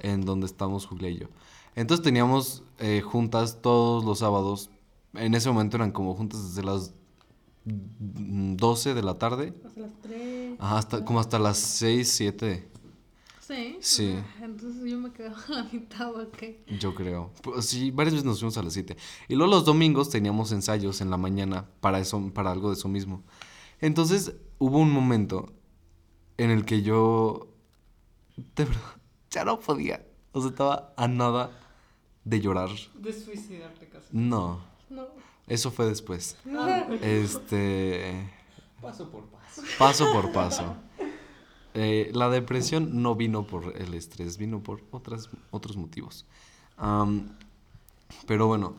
En 0.00 0.22
donde 0.22 0.46
estamos 0.46 0.86
Julia 0.86 1.08
y 1.08 1.18
yo. 1.18 1.28
Entonces 1.76 2.04
teníamos 2.04 2.62
eh, 2.78 3.00
juntas 3.02 3.62
todos 3.62 4.04
los 4.04 4.18
sábados. 4.18 4.70
En 5.14 5.34
ese 5.34 5.48
momento 5.48 5.76
eran 5.76 5.92
como 5.92 6.14
juntas 6.14 6.48
desde 6.48 6.66
las 6.66 6.92
12 7.66 8.94
de 8.94 9.02
la 9.02 9.14
tarde 9.14 9.52
Hasta 9.66 9.80
las 9.80 9.90
3. 10.02 10.56
ajá, 10.60 10.78
hasta, 10.78 11.04
como 11.04 11.20
hasta 11.20 11.38
las 11.38 11.58
6, 11.58 12.08
7, 12.10 12.68
Sí. 13.40 13.76
Sí. 13.80 14.12
Ah, 14.40 14.44
Entonces 14.44 14.90
yo 14.90 14.98
me 14.98 15.12
quedaba 15.12 15.36
a 15.48 15.52
la 15.52 15.62
mitad, 15.72 16.10
ok. 16.12 16.42
yo 16.80 16.94
creo. 16.96 17.30
Pues 17.42 17.66
sí, 17.66 17.92
varias 17.92 18.14
veces 18.14 18.24
nos 18.24 18.40
fuimos 18.40 18.58
a 18.58 18.62
las 18.64 18.72
7. 18.72 18.96
Y 19.28 19.36
luego 19.36 19.52
los 19.52 19.64
domingos 19.64 20.10
teníamos 20.10 20.50
ensayos 20.50 21.00
en 21.00 21.10
la 21.10 21.16
mañana 21.16 21.68
para 21.80 22.00
eso, 22.00 22.20
para 22.34 22.50
algo 22.50 22.70
de 22.70 22.74
eso 22.74 22.88
mismo. 22.88 23.22
Entonces 23.80 24.34
hubo 24.58 24.78
un 24.78 24.90
momento 24.90 25.52
en 26.38 26.50
el 26.50 26.64
que 26.64 26.82
yo 26.82 27.46
de 28.56 28.64
verdad 28.64 28.80
ya 29.30 29.44
no 29.44 29.60
podía. 29.60 30.04
O 30.32 30.40
sea, 30.40 30.50
estaba 30.50 30.92
a 30.96 31.06
nada 31.06 31.50
de 32.24 32.40
llorar. 32.40 32.70
De 32.96 33.12
suicidarte 33.12 33.88
casi. 33.88 34.08
No, 34.10 34.60
No. 34.90 35.06
Eso 35.46 35.70
fue 35.70 35.86
después. 35.86 36.36
Este, 37.02 38.30
Paso 38.80 39.10
por 39.10 39.24
paso. 39.26 39.62
paso 39.78 40.12
por 40.12 40.32
paso. 40.32 40.76
Eh, 41.74 42.10
la 42.14 42.30
depresión 42.30 43.02
no 43.02 43.14
vino 43.14 43.46
por 43.46 43.76
el 43.76 43.94
estrés, 43.94 44.38
vino 44.38 44.62
por 44.62 44.82
otras, 44.90 45.28
otros 45.50 45.76
motivos. 45.76 46.24
Pero 48.26 48.46
bueno, 48.46 48.76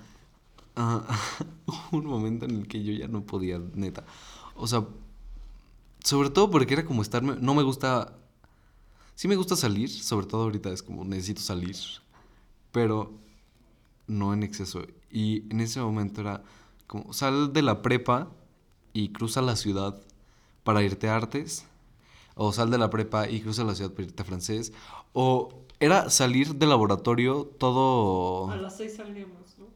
hubo 0.75 1.97
un 1.97 2.06
momento 2.06 2.45
en 2.45 2.58
el 2.58 2.67
que 2.67 2.84
yo 2.84 2.93
ya 2.93 3.08
no 3.08 3.23
podía, 3.23 3.60
neta. 3.73 4.03
O 4.56 4.67
sea, 4.67 4.86
sobre 6.03 6.30
todo 6.30 6.49
porque 6.49 6.73
era 6.73 6.86
como 6.86 7.01
estarme, 7.01 7.36
no 7.39 7.53
me 7.53 7.63
gusta, 7.63 8.17
sí 9.15 9.27
me 9.27 9.36
gusta 9.36 9.56
salir, 9.56 9.89
sobre 9.89 10.25
todo 10.25 10.43
ahorita 10.43 10.71
es 10.71 10.82
como 10.82 11.03
necesito 11.03 11.41
salir, 11.41 11.75
pero 12.71 13.12
no 14.08 14.34
en 14.34 14.43
exceso. 14.43 14.86
Y 15.10 15.50
en 15.52 15.62
ese 15.62 15.80
momento 15.80 16.22
era 16.22 16.43
como 16.86 17.13
sal 17.13 17.54
de 17.54 17.62
la 17.62 17.82
prepa 17.82 18.30
y 18.93 19.10
cruza 19.10 19.41
la 19.41 19.56
ciudad 19.56 20.02
para 20.63 20.84
irte 20.84 21.10
a 21.10 21.15
artes, 21.15 21.65
o 22.36 22.52
sal 22.52 22.70
de 22.70 22.78
la 22.78 22.89
prepa 22.89 23.30
y 23.30 23.41
cruza 23.41 23.63
la 23.63 23.76
ciudad 23.76 23.91
para 23.91 24.04
irte 24.04 24.22
a 24.22 24.26
francés, 24.26 24.74
o 25.13 25.63
era 25.80 26.10
salir 26.10 26.56
del 26.56 26.70
laboratorio 26.70 27.46
todo... 27.58 28.50
A 28.50 28.58
las 28.58 28.78
seis 28.78 28.96
salíamos, 28.96 29.58
¿no? 29.58 29.67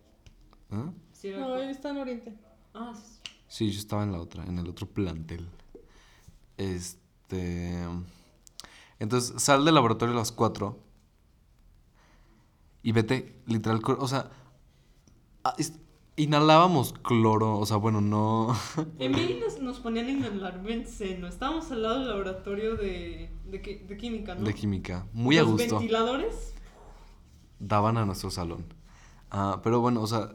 ¿Ah? 0.72 0.92
Sí, 1.14 1.30
era 1.30 1.40
No, 1.40 1.56
él 1.56 1.70
está 1.70 1.92
en 1.92 1.98
Oriente. 1.98 2.38
Ah, 2.74 2.94
sí. 2.96 3.22
Sí, 3.48 3.70
yo 3.70 3.80
estaba 3.80 4.04
en 4.04 4.14
la 4.14 4.20
otra, 4.22 4.46
en 4.46 4.58
el 4.60 4.70
otro 4.70 4.88
plantel. 4.88 5.46
Este. 6.56 7.84
Entonces, 8.98 9.42
sal 9.44 9.66
del 9.66 9.76
laboratorio 9.76 10.16
a 10.16 10.20
las 10.20 10.32
4 10.32 10.80
y 12.84 12.92
vete, 12.94 13.36
literal, 13.46 13.82
o 14.00 14.08
sea, 14.08 14.32
ah, 15.44 15.54
es- 15.58 15.74
inhalábamos 16.18 16.94
cloro, 16.94 17.58
o 17.58 17.66
sea, 17.66 17.78
bueno, 17.78 18.02
no. 18.02 18.56
En 19.00 19.14
BI 19.14 19.40
nos, 19.44 19.60
nos 19.60 19.80
ponían 19.80 20.08
a 20.08 20.12
inhalar 20.12 20.62
benceno. 20.64 21.28
Estábamos 21.28 21.72
al 21.72 21.82
lado 21.84 22.00
del 22.00 22.08
laboratorio 22.10 22.76
de, 22.76 23.30
de, 23.46 23.86
de 23.88 23.98
química, 23.98 24.36
¿no? 24.36 24.44
de 24.46 24.54
química, 24.54 25.08
muy 25.14 25.38
a 25.38 25.42
Los 25.44 25.52
gusto. 25.54 25.78
ventiladores. 25.80 26.54
Daban 27.60 27.98
a 27.98 28.06
nuestro 28.06 28.32
salón. 28.32 28.66
Ah, 29.30 29.62
pero 29.64 29.80
bueno, 29.82 30.02
o 30.02 30.08
sea, 30.08 30.34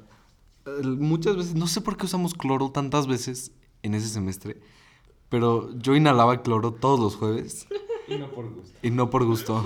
muchas 0.84 1.36
veces, 1.36 1.54
no 1.54 1.66
sé 1.66 1.80
por 1.80 1.96
qué 1.96 2.06
usamos 2.06 2.34
cloro 2.34 2.70
tantas 2.70 3.06
veces 3.06 3.52
en 3.82 3.94
ese 3.94 4.08
semestre, 4.08 4.60
pero 5.28 5.76
yo 5.78 5.94
inhalaba 5.96 6.42
cloro 6.42 6.72
todos 6.72 6.98
los 7.00 7.16
jueves. 7.16 7.66
Y 8.08 8.16
no 8.16 8.30
por 8.30 8.48
gusto. 8.54 8.78
Y 8.82 8.90
no 8.90 9.10
por 9.10 9.24
gusto. 9.24 9.64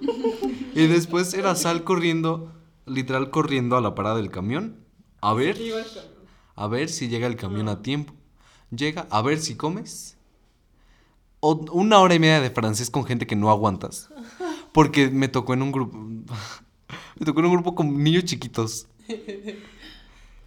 y 0.74 0.86
después 0.86 1.34
era 1.34 1.54
Sal 1.56 1.82
corriendo, 1.84 2.52
literal 2.86 3.30
corriendo 3.30 3.76
a 3.76 3.80
la 3.80 3.94
parada 3.94 4.16
del 4.16 4.30
camión. 4.30 4.84
A 5.20 5.32
ver, 5.34 5.58
a 6.54 6.66
ver 6.66 6.88
si 6.88 7.08
llega 7.08 7.26
el 7.26 7.36
camión 7.36 7.68
a 7.68 7.82
tiempo. 7.82 8.14
Llega, 8.70 9.06
a 9.10 9.22
ver 9.22 9.38
si 9.38 9.56
comes. 9.56 10.16
O 11.40 11.54
una 11.72 12.00
hora 12.00 12.14
y 12.14 12.18
media 12.18 12.40
de 12.40 12.50
francés 12.50 12.90
con 12.90 13.04
gente 13.04 13.26
que 13.26 13.36
no 13.36 13.50
aguantas. 13.50 14.10
Porque 14.72 15.08
me 15.08 15.28
tocó 15.28 15.54
en 15.54 15.62
un 15.62 15.72
grupo. 15.72 15.98
me 17.18 17.26
tocó 17.26 17.40
en 17.40 17.46
un 17.46 17.52
grupo 17.52 17.74
con 17.74 18.02
niños 18.02 18.24
chiquitos. 18.24 18.88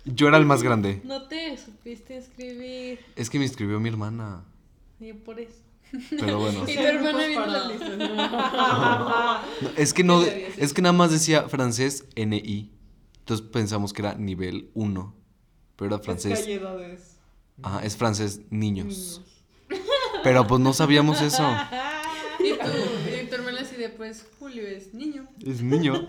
Yo 0.05 0.27
era 0.27 0.37
el 0.37 0.45
más 0.45 0.63
grande. 0.63 1.01
No 1.03 1.27
te 1.27 1.57
supiste 1.57 2.17
escribir. 2.17 2.99
Es 3.15 3.29
que 3.29 3.39
me 3.39 3.45
inscribió 3.45 3.79
mi 3.79 3.89
hermana. 3.89 4.43
Y 4.99 5.13
por 5.13 5.39
eso. 5.39 5.66
Pero 6.09 6.39
bueno. 6.39 6.63
Y 6.67 6.75
tu 6.75 6.81
hermana 6.81 7.25
viendo 7.25 7.45
la 7.45 7.67
lista. 7.67 7.97
No, 7.97 9.71
es 9.77 9.93
que 9.93 10.03
no, 10.03 10.21
es 10.21 10.73
que 10.73 10.81
nada 10.81 10.93
más 10.93 11.11
decía 11.11 11.47
francés 11.49 12.05
NI. 12.15 12.71
Entonces 13.19 13.45
pensamos 13.47 13.93
que 13.93 14.01
era 14.01 14.15
nivel 14.15 14.69
1. 14.73 15.15
pero 15.75 15.87
era 15.87 15.95
Es 15.95 16.01
que 16.01 16.05
francés. 16.05 16.45
hay 16.47 16.53
edades. 16.53 17.17
Ajá, 17.63 17.83
es 17.83 17.97
francés 17.97 18.41
niños. 18.49 19.21
Pero 20.23 20.45
pues 20.47 20.61
no 20.61 20.73
sabíamos 20.73 21.21
eso. 21.21 21.43
Y 22.39 22.51
tu, 22.51 22.55
y 23.23 23.27
tu 23.27 23.35
hermana 23.35 23.61
así 23.61 23.75
de, 23.77 23.89
pues, 23.89 24.23
Julio 24.37 24.61
es 24.61 24.93
niño. 24.93 25.27
Es 25.43 25.59
niño. 25.63 26.07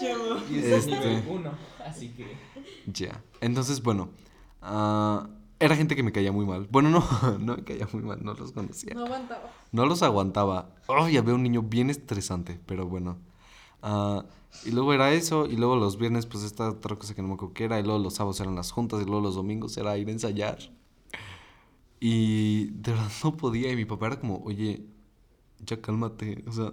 Yo. 0.00 0.38
Y 0.48 0.58
es 0.60 0.64
Este. 0.66 0.90
nivel 0.92 1.24
1, 1.28 1.52
así 1.84 2.10
que. 2.10 2.36
Ya. 2.86 3.20
Entonces, 3.40 3.82
bueno. 3.82 4.10
ah, 4.62 5.28
era 5.60 5.76
gente 5.76 5.94
que 5.94 6.02
me 6.02 6.10
caía 6.10 6.32
muy 6.32 6.46
mal. 6.46 6.66
Bueno, 6.70 6.88
no, 6.88 7.04
no 7.38 7.56
me 7.56 7.64
caía 7.64 7.86
muy 7.92 8.02
mal, 8.02 8.18
no 8.24 8.34
los 8.34 8.52
conocía. 8.52 8.94
No 8.94 9.04
aguantaba. 9.04 9.52
No 9.70 9.86
los 9.86 10.02
aguantaba. 10.02 10.74
Ay, 10.88 11.18
había 11.18 11.34
un 11.34 11.42
niño 11.42 11.62
bien 11.62 11.90
estresante, 11.90 12.58
pero 12.66 12.86
bueno. 12.86 13.18
Ah, 13.82 14.24
y 14.64 14.72
luego 14.72 14.92
era 14.92 15.12
eso, 15.12 15.46
y 15.46 15.56
luego 15.56 15.76
los 15.76 15.98
viernes, 15.98 16.26
pues 16.26 16.44
esta 16.44 16.70
otra 16.70 16.96
cosa 16.96 17.14
que 17.14 17.22
no 17.22 17.28
me 17.28 17.34
acuerdo 17.34 17.54
qué 17.54 17.64
era, 17.64 17.78
y 17.78 17.82
luego 17.82 17.98
los 17.98 18.14
sábados 18.14 18.40
eran 18.40 18.54
las 18.54 18.72
juntas, 18.72 19.00
y 19.02 19.04
luego 19.04 19.20
los 19.20 19.34
domingos 19.34 19.76
era 19.76 19.96
ir 19.96 20.08
a 20.08 20.12
ensayar. 20.12 20.58
Y 22.00 22.70
de 22.70 22.92
verdad 22.92 23.10
no 23.22 23.36
podía, 23.36 23.70
y 23.70 23.76
mi 23.76 23.84
papá 23.84 24.08
era 24.08 24.18
como, 24.18 24.42
oye, 24.44 24.86
ya 25.64 25.80
cálmate, 25.80 26.42
o 26.48 26.52
sea, 26.52 26.72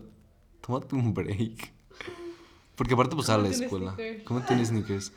tómate 0.61 0.95
un 0.95 1.13
break. 1.13 1.73
Porque 2.75 2.93
aparte, 2.93 3.15
pues 3.15 3.29
a 3.29 3.37
la 3.37 3.49
escuela. 3.49 3.97
Cómete 4.23 4.53
un 4.53 4.65
sneakers. 4.65 5.11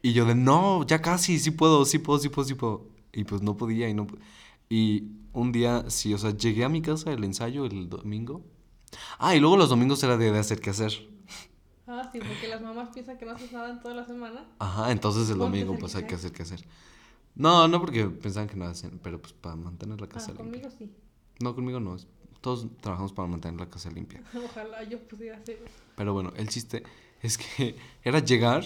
Y 0.00 0.12
yo 0.12 0.24
de, 0.24 0.34
no, 0.34 0.86
ya 0.86 1.02
casi, 1.02 1.38
sí 1.38 1.50
puedo, 1.50 1.84
sí 1.84 1.98
puedo, 1.98 2.18
sí 2.18 2.28
puedo, 2.28 2.46
sí 2.46 2.54
puedo. 2.54 2.93
Y 3.14 3.24
pues 3.24 3.42
no 3.42 3.56
podía 3.56 3.88
y 3.88 3.94
no 3.94 4.06
Y 4.68 5.04
un 5.32 5.52
día, 5.52 5.84
sí, 5.88 6.12
o 6.14 6.18
sea, 6.18 6.30
llegué 6.36 6.64
a 6.64 6.68
mi 6.68 6.82
casa 6.82 7.10
del 7.10 7.24
ensayo 7.24 7.64
el 7.66 7.88
domingo. 7.88 8.42
Ah, 9.18 9.34
y 9.34 9.40
luego 9.40 9.56
los 9.56 9.68
domingos 9.68 10.02
era 10.02 10.16
de, 10.16 10.30
de 10.32 10.38
hacer 10.38 10.60
qué 10.60 10.70
hacer. 10.70 10.92
Ah, 11.86 12.08
sí, 12.12 12.18
porque 12.18 12.48
las 12.48 12.62
mamás 12.62 12.88
piensan 12.94 13.18
que 13.18 13.24
no 13.26 13.32
haces 13.32 13.52
nada 13.52 13.70
en 13.70 13.80
toda 13.80 13.94
la 13.94 14.04
semana. 14.04 14.48
Ajá, 14.58 14.90
entonces 14.90 15.28
el 15.30 15.38
domingo 15.38 15.76
pues 15.78 15.94
hay 15.96 16.04
que 16.06 16.14
hacer. 16.14 16.32
qué 16.32 16.42
hacer. 16.42 16.64
No, 17.34 17.66
no 17.68 17.80
porque 17.80 18.06
pensaban 18.06 18.48
que 18.48 18.56
no 18.56 18.64
hacían, 18.64 19.00
pero 19.02 19.20
pues 19.20 19.32
para 19.32 19.56
mantener 19.56 20.00
la 20.00 20.08
casa 20.08 20.32
Ah, 20.32 20.42
limpia. 20.42 20.62
conmigo 20.62 20.70
sí. 20.78 20.90
No, 21.40 21.54
conmigo 21.54 21.80
no. 21.80 21.96
Todos 22.40 22.66
trabajamos 22.80 23.12
para 23.12 23.28
mantener 23.28 23.58
la 23.60 23.68
casa 23.68 23.90
limpia. 23.90 24.22
Ojalá 24.44 24.82
yo 24.84 24.98
pudiera 25.06 25.36
hacer 25.36 25.56
eso. 25.64 25.74
Pero 25.96 26.12
bueno, 26.14 26.32
el 26.36 26.48
chiste 26.48 26.84
es 27.22 27.36
que 27.38 27.76
era 28.04 28.20
llegar. 28.20 28.64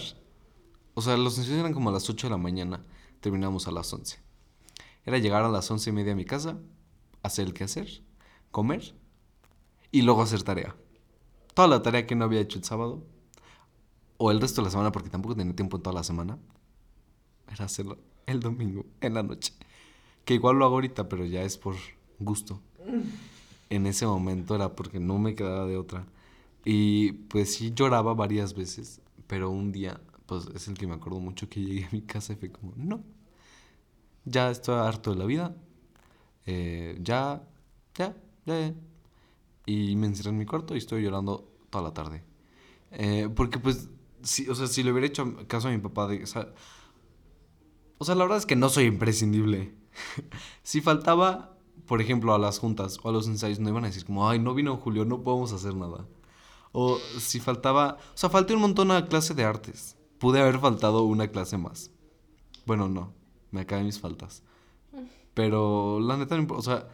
O 0.93 1.01
sea, 1.01 1.17
los 1.17 1.37
ensayos 1.37 1.59
eran 1.59 1.73
como 1.73 1.89
a 1.89 1.93
las 1.93 2.09
8 2.09 2.27
de 2.27 2.31
la 2.31 2.37
mañana. 2.37 2.81
Terminamos 3.21 3.67
a 3.67 3.71
las 3.71 3.91
11. 3.91 4.19
Era 5.09 5.17
llegar 5.17 5.43
a 5.43 5.49
las 5.49 5.71
11 5.71 5.89
y 5.89 5.93
media 5.93 6.13
a 6.13 6.15
mi 6.15 6.23
casa, 6.23 6.59
hacer 7.23 7.47
el 7.47 7.55
quehacer, 7.55 8.03
comer 8.51 8.93
y 9.91 10.03
luego 10.03 10.21
hacer 10.21 10.43
tarea. 10.43 10.75
Toda 11.55 11.67
la 11.67 11.81
tarea 11.81 12.05
que 12.05 12.13
no 12.13 12.25
había 12.25 12.41
hecho 12.41 12.59
el 12.59 12.63
sábado 12.63 13.03
o 14.17 14.29
el 14.29 14.39
resto 14.39 14.61
de 14.61 14.65
la 14.65 14.69
semana, 14.71 14.91
porque 14.91 15.09
tampoco 15.09 15.35
tenía 15.35 15.55
tiempo 15.55 15.77
en 15.77 15.81
toda 15.81 15.95
la 15.95 16.03
semana, 16.03 16.37
era 17.51 17.65
hacerlo 17.65 17.97
el 18.27 18.39
domingo 18.39 18.85
en 19.01 19.15
la 19.15 19.23
noche. 19.23 19.53
Que 20.25 20.35
igual 20.35 20.59
lo 20.59 20.65
hago 20.65 20.75
ahorita, 20.75 21.09
pero 21.09 21.25
ya 21.25 21.41
es 21.41 21.57
por 21.57 21.73
gusto. 22.19 22.61
En 23.71 23.87
ese 23.87 24.05
momento 24.05 24.53
era 24.53 24.75
porque 24.75 24.99
no 24.99 25.17
me 25.17 25.33
quedaba 25.33 25.65
de 25.65 25.77
otra. 25.77 26.05
Y 26.65 27.13
pues 27.13 27.55
sí 27.55 27.73
lloraba 27.73 28.13
varias 28.13 28.53
veces, 28.53 29.01
pero 29.25 29.49
un 29.49 29.71
día, 29.71 29.99
pues 30.27 30.45
es 30.53 30.67
el 30.67 30.77
que 30.77 30.85
me 30.85 30.93
acuerdo 30.93 31.19
mucho 31.19 31.49
que 31.49 31.61
llegué 31.61 31.85
a 31.85 31.89
mi 31.93 32.03
casa 32.03 32.33
y 32.33 32.35
fue 32.35 32.51
como, 32.51 32.73
no, 32.75 33.03
ya 34.25 34.49
estoy 34.51 34.75
harto 34.75 35.11
de 35.11 35.17
la 35.17 35.25
vida, 35.25 35.55
eh, 36.45 36.97
ya, 37.01 37.43
ya, 37.95 38.15
ya, 38.45 38.59
ya". 38.59 38.73
Y 39.65 39.95
me 39.95 40.07
encerré 40.07 40.29
en 40.31 40.37
mi 40.37 40.45
cuarto 40.45 40.75
y 40.75 40.79
estoy 40.79 41.03
llorando 41.03 41.51
toda 41.69 41.83
la 41.83 41.93
tarde. 41.93 42.23
Eh, 42.91 43.29
porque 43.35 43.59
pues, 43.59 43.89
si, 44.23 44.49
o 44.49 44.55
sea, 44.55 44.67
si 44.67 44.83
le 44.83 44.91
hubiera 44.91 45.07
hecho 45.07 45.35
caso 45.47 45.67
a 45.67 45.71
mi 45.71 45.77
papá 45.77 46.07
de... 46.07 46.23
O 46.23 46.27
sea, 46.27 46.53
o 47.99 48.05
sea, 48.05 48.15
la 48.15 48.23
verdad 48.23 48.39
es 48.39 48.45
que 48.45 48.55
no 48.55 48.69
soy 48.69 48.85
imprescindible. 48.85 49.75
si 50.63 50.81
faltaba, 50.81 51.57
por 51.85 52.01
ejemplo, 52.01 52.33
a 52.33 52.39
las 52.39 52.59
juntas 52.59 52.97
o 53.03 53.09
a 53.09 53.11
los 53.11 53.27
ensayos, 53.27 53.59
no 53.59 53.69
iban 53.69 53.83
a 53.83 53.87
decir 53.87 54.05
como, 54.05 54.27
ay, 54.27 54.39
no 54.39 54.53
vino 54.53 54.77
Julio, 54.77 55.05
no 55.05 55.21
podemos 55.21 55.51
hacer 55.53 55.75
nada. 55.75 56.07
O 56.71 56.97
si 57.19 57.39
faltaba, 57.39 57.97
o 58.13 58.17
sea, 58.17 58.29
falté 58.29 58.53
un 58.53 58.61
montón 58.61 58.91
a 58.91 59.05
clase 59.05 59.33
de 59.33 59.43
artes. 59.43 59.97
Pude 60.17 60.39
haber 60.39 60.59
faltado 60.59 61.03
una 61.03 61.27
clase 61.29 61.57
más. 61.57 61.91
Bueno, 62.65 62.87
no, 62.89 63.13
me 63.51 63.61
acabé 63.61 63.83
mis 63.83 63.99
faltas. 63.99 64.43
Pero 65.33 65.99
la 65.99 66.17
neta, 66.17 66.37
o 66.49 66.61
sea, 66.61 66.87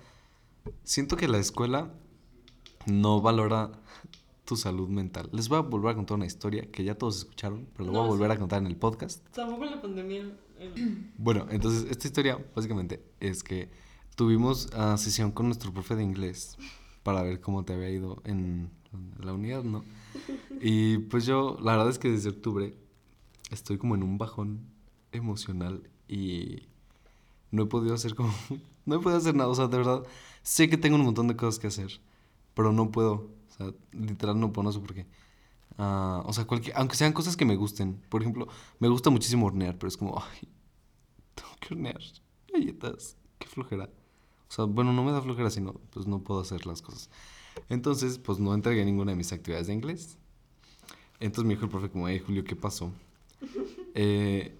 siento 0.83 1.17
que 1.17 1.27
la 1.27 1.37
escuela 1.37 1.91
no 2.85 3.21
valora 3.21 3.71
tu 4.45 4.55
salud 4.55 4.87
mental. 4.89 5.29
Les 5.31 5.49
voy 5.49 5.57
a 5.57 5.61
volver 5.61 5.91
a 5.91 5.95
contar 5.95 6.15
una 6.17 6.25
historia 6.27 6.69
que 6.71 6.83
ya 6.83 6.95
todos 6.95 7.17
escucharon, 7.17 7.67
pero 7.73 7.85
lo 7.85 7.91
voy 7.93 8.01
a 8.01 8.07
volver 8.07 8.29
sí. 8.31 8.35
a 8.35 8.39
contar 8.39 8.61
en 8.61 8.67
el 8.67 8.75
podcast. 8.75 9.25
Tampoco 9.29 9.65
la 9.65 9.81
pandemia. 9.81 10.37
el- 10.59 11.11
Bueno, 11.17 11.47
entonces 11.49 11.89
esta 11.89 12.07
historia 12.07 12.37
básicamente 12.55 13.03
es 13.19 13.41
que 13.43 13.69
tuvimos 14.15 14.69
ah, 14.73 14.97
sesión 14.97 15.31
con 15.31 15.47
nuestro 15.47 15.73
profe 15.73 15.95
de 15.95 16.03
inglés 16.03 16.57
para 17.01 17.23
ver 17.23 17.41
cómo 17.41 17.65
te 17.65 17.73
había 17.73 17.89
ido 17.89 18.21
en 18.23 18.69
la 19.19 19.33
unidad, 19.33 19.63
¿no? 19.63 19.83
Y 20.61 20.99
pues 20.99 21.25
yo, 21.25 21.57
la 21.61 21.71
verdad 21.73 21.89
es 21.89 21.99
que 21.99 22.09
desde 22.09 22.29
octubre 22.29 22.75
estoy 23.51 23.77
como 23.77 23.95
en 23.95 24.03
un 24.03 24.17
bajón 24.17 24.61
emocional 25.11 25.89
y 26.07 26.63
no 27.51 27.63
he 27.63 27.65
podido 27.65 27.95
hacer 27.95 28.15
como, 28.15 28.33
no 28.85 28.95
he 28.95 28.99
podido 28.99 29.17
hacer 29.17 29.35
nada, 29.35 29.49
o 29.49 29.55
sea, 29.55 29.67
de 29.67 29.77
verdad, 29.77 30.03
sé 30.43 30.69
que 30.69 30.77
tengo 30.77 30.95
un 30.95 31.03
montón 31.03 31.27
de 31.27 31.35
cosas 31.35 31.59
que 31.59 31.67
hacer, 31.67 31.99
pero 32.53 32.71
no 32.71 32.91
puedo, 32.91 33.13
o 33.13 33.51
sea, 33.57 33.73
literal 33.91 34.39
no 34.39 34.53
puedo, 34.53 34.63
no 34.63 34.71
sé 34.71 34.79
por 34.79 34.93
qué. 34.93 35.05
Ah, 35.77 36.23
o 36.25 36.33
sea, 36.33 36.45
cualquier, 36.45 36.77
aunque 36.77 36.95
sean 36.95 37.11
cosas 37.11 37.35
que 37.35 37.45
me 37.45 37.55
gusten. 37.55 38.01
Por 38.09 38.21
ejemplo, 38.21 38.47
me 38.79 38.87
gusta 38.87 39.09
muchísimo 39.09 39.47
hornear, 39.47 39.77
pero 39.77 39.89
es 39.89 39.97
como, 39.97 40.17
ay, 40.21 40.47
tengo 41.35 41.51
que 41.59 41.73
hornear 41.73 41.99
galletas. 42.51 43.17
Qué 43.39 43.47
flojera. 43.47 43.89
O 44.47 44.51
sea, 44.51 44.65
bueno, 44.65 44.93
no 44.93 45.03
me 45.03 45.11
da 45.11 45.21
flojera, 45.21 45.49
sino 45.49 45.73
pues 45.91 46.07
no 46.07 46.19
puedo 46.19 46.39
hacer 46.39 46.65
las 46.65 46.81
cosas. 46.81 47.09
Entonces, 47.69 48.19
pues 48.19 48.39
no 48.39 48.53
entregué 48.53 48.85
ninguna 48.85 49.11
de 49.11 49.17
mis 49.17 49.33
actividades 49.33 49.67
de 49.67 49.73
inglés. 49.73 50.17
Entonces 51.19 51.45
me 51.45 51.53
dijo 51.55 51.65
el 51.65 51.71
profe 51.71 51.89
como, 51.89 52.07
hey, 52.07 52.21
Julio, 52.25 52.43
¿qué 52.43 52.55
pasó? 52.55 52.91
Eh, 53.97 54.59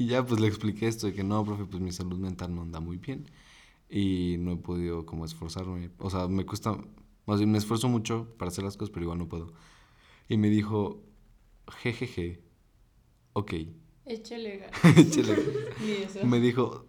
y 0.00 0.06
ya 0.06 0.24
pues 0.24 0.40
le 0.40 0.46
expliqué 0.46 0.88
esto 0.88 1.08
de 1.08 1.12
que 1.12 1.22
no, 1.22 1.44
profe, 1.44 1.66
pues 1.66 1.82
mi 1.82 1.92
salud 1.92 2.16
mental 2.16 2.54
no 2.54 2.62
anda 2.62 2.80
muy 2.80 2.96
bien. 2.96 3.30
Y 3.90 4.36
no 4.38 4.52
he 4.52 4.56
podido 4.56 5.04
como 5.04 5.26
esforzarme. 5.26 5.90
O 5.98 6.08
sea, 6.08 6.26
me 6.26 6.46
cuesta, 6.46 6.74
más 7.26 7.38
bien 7.38 7.52
me 7.52 7.58
esfuerzo 7.58 7.86
mucho 7.86 8.26
para 8.38 8.48
hacer 8.48 8.64
las 8.64 8.78
cosas, 8.78 8.90
pero 8.90 9.04
igual 9.04 9.18
no 9.18 9.28
puedo. 9.28 9.52
Y 10.26 10.38
me 10.38 10.48
dijo, 10.48 11.02
jejeje, 11.68 12.40
ok. 13.34 13.52
Échale 14.06 14.56
ganas. 14.56 14.84
Échale. 14.96 15.36
Me 16.24 16.40
dijo, 16.40 16.86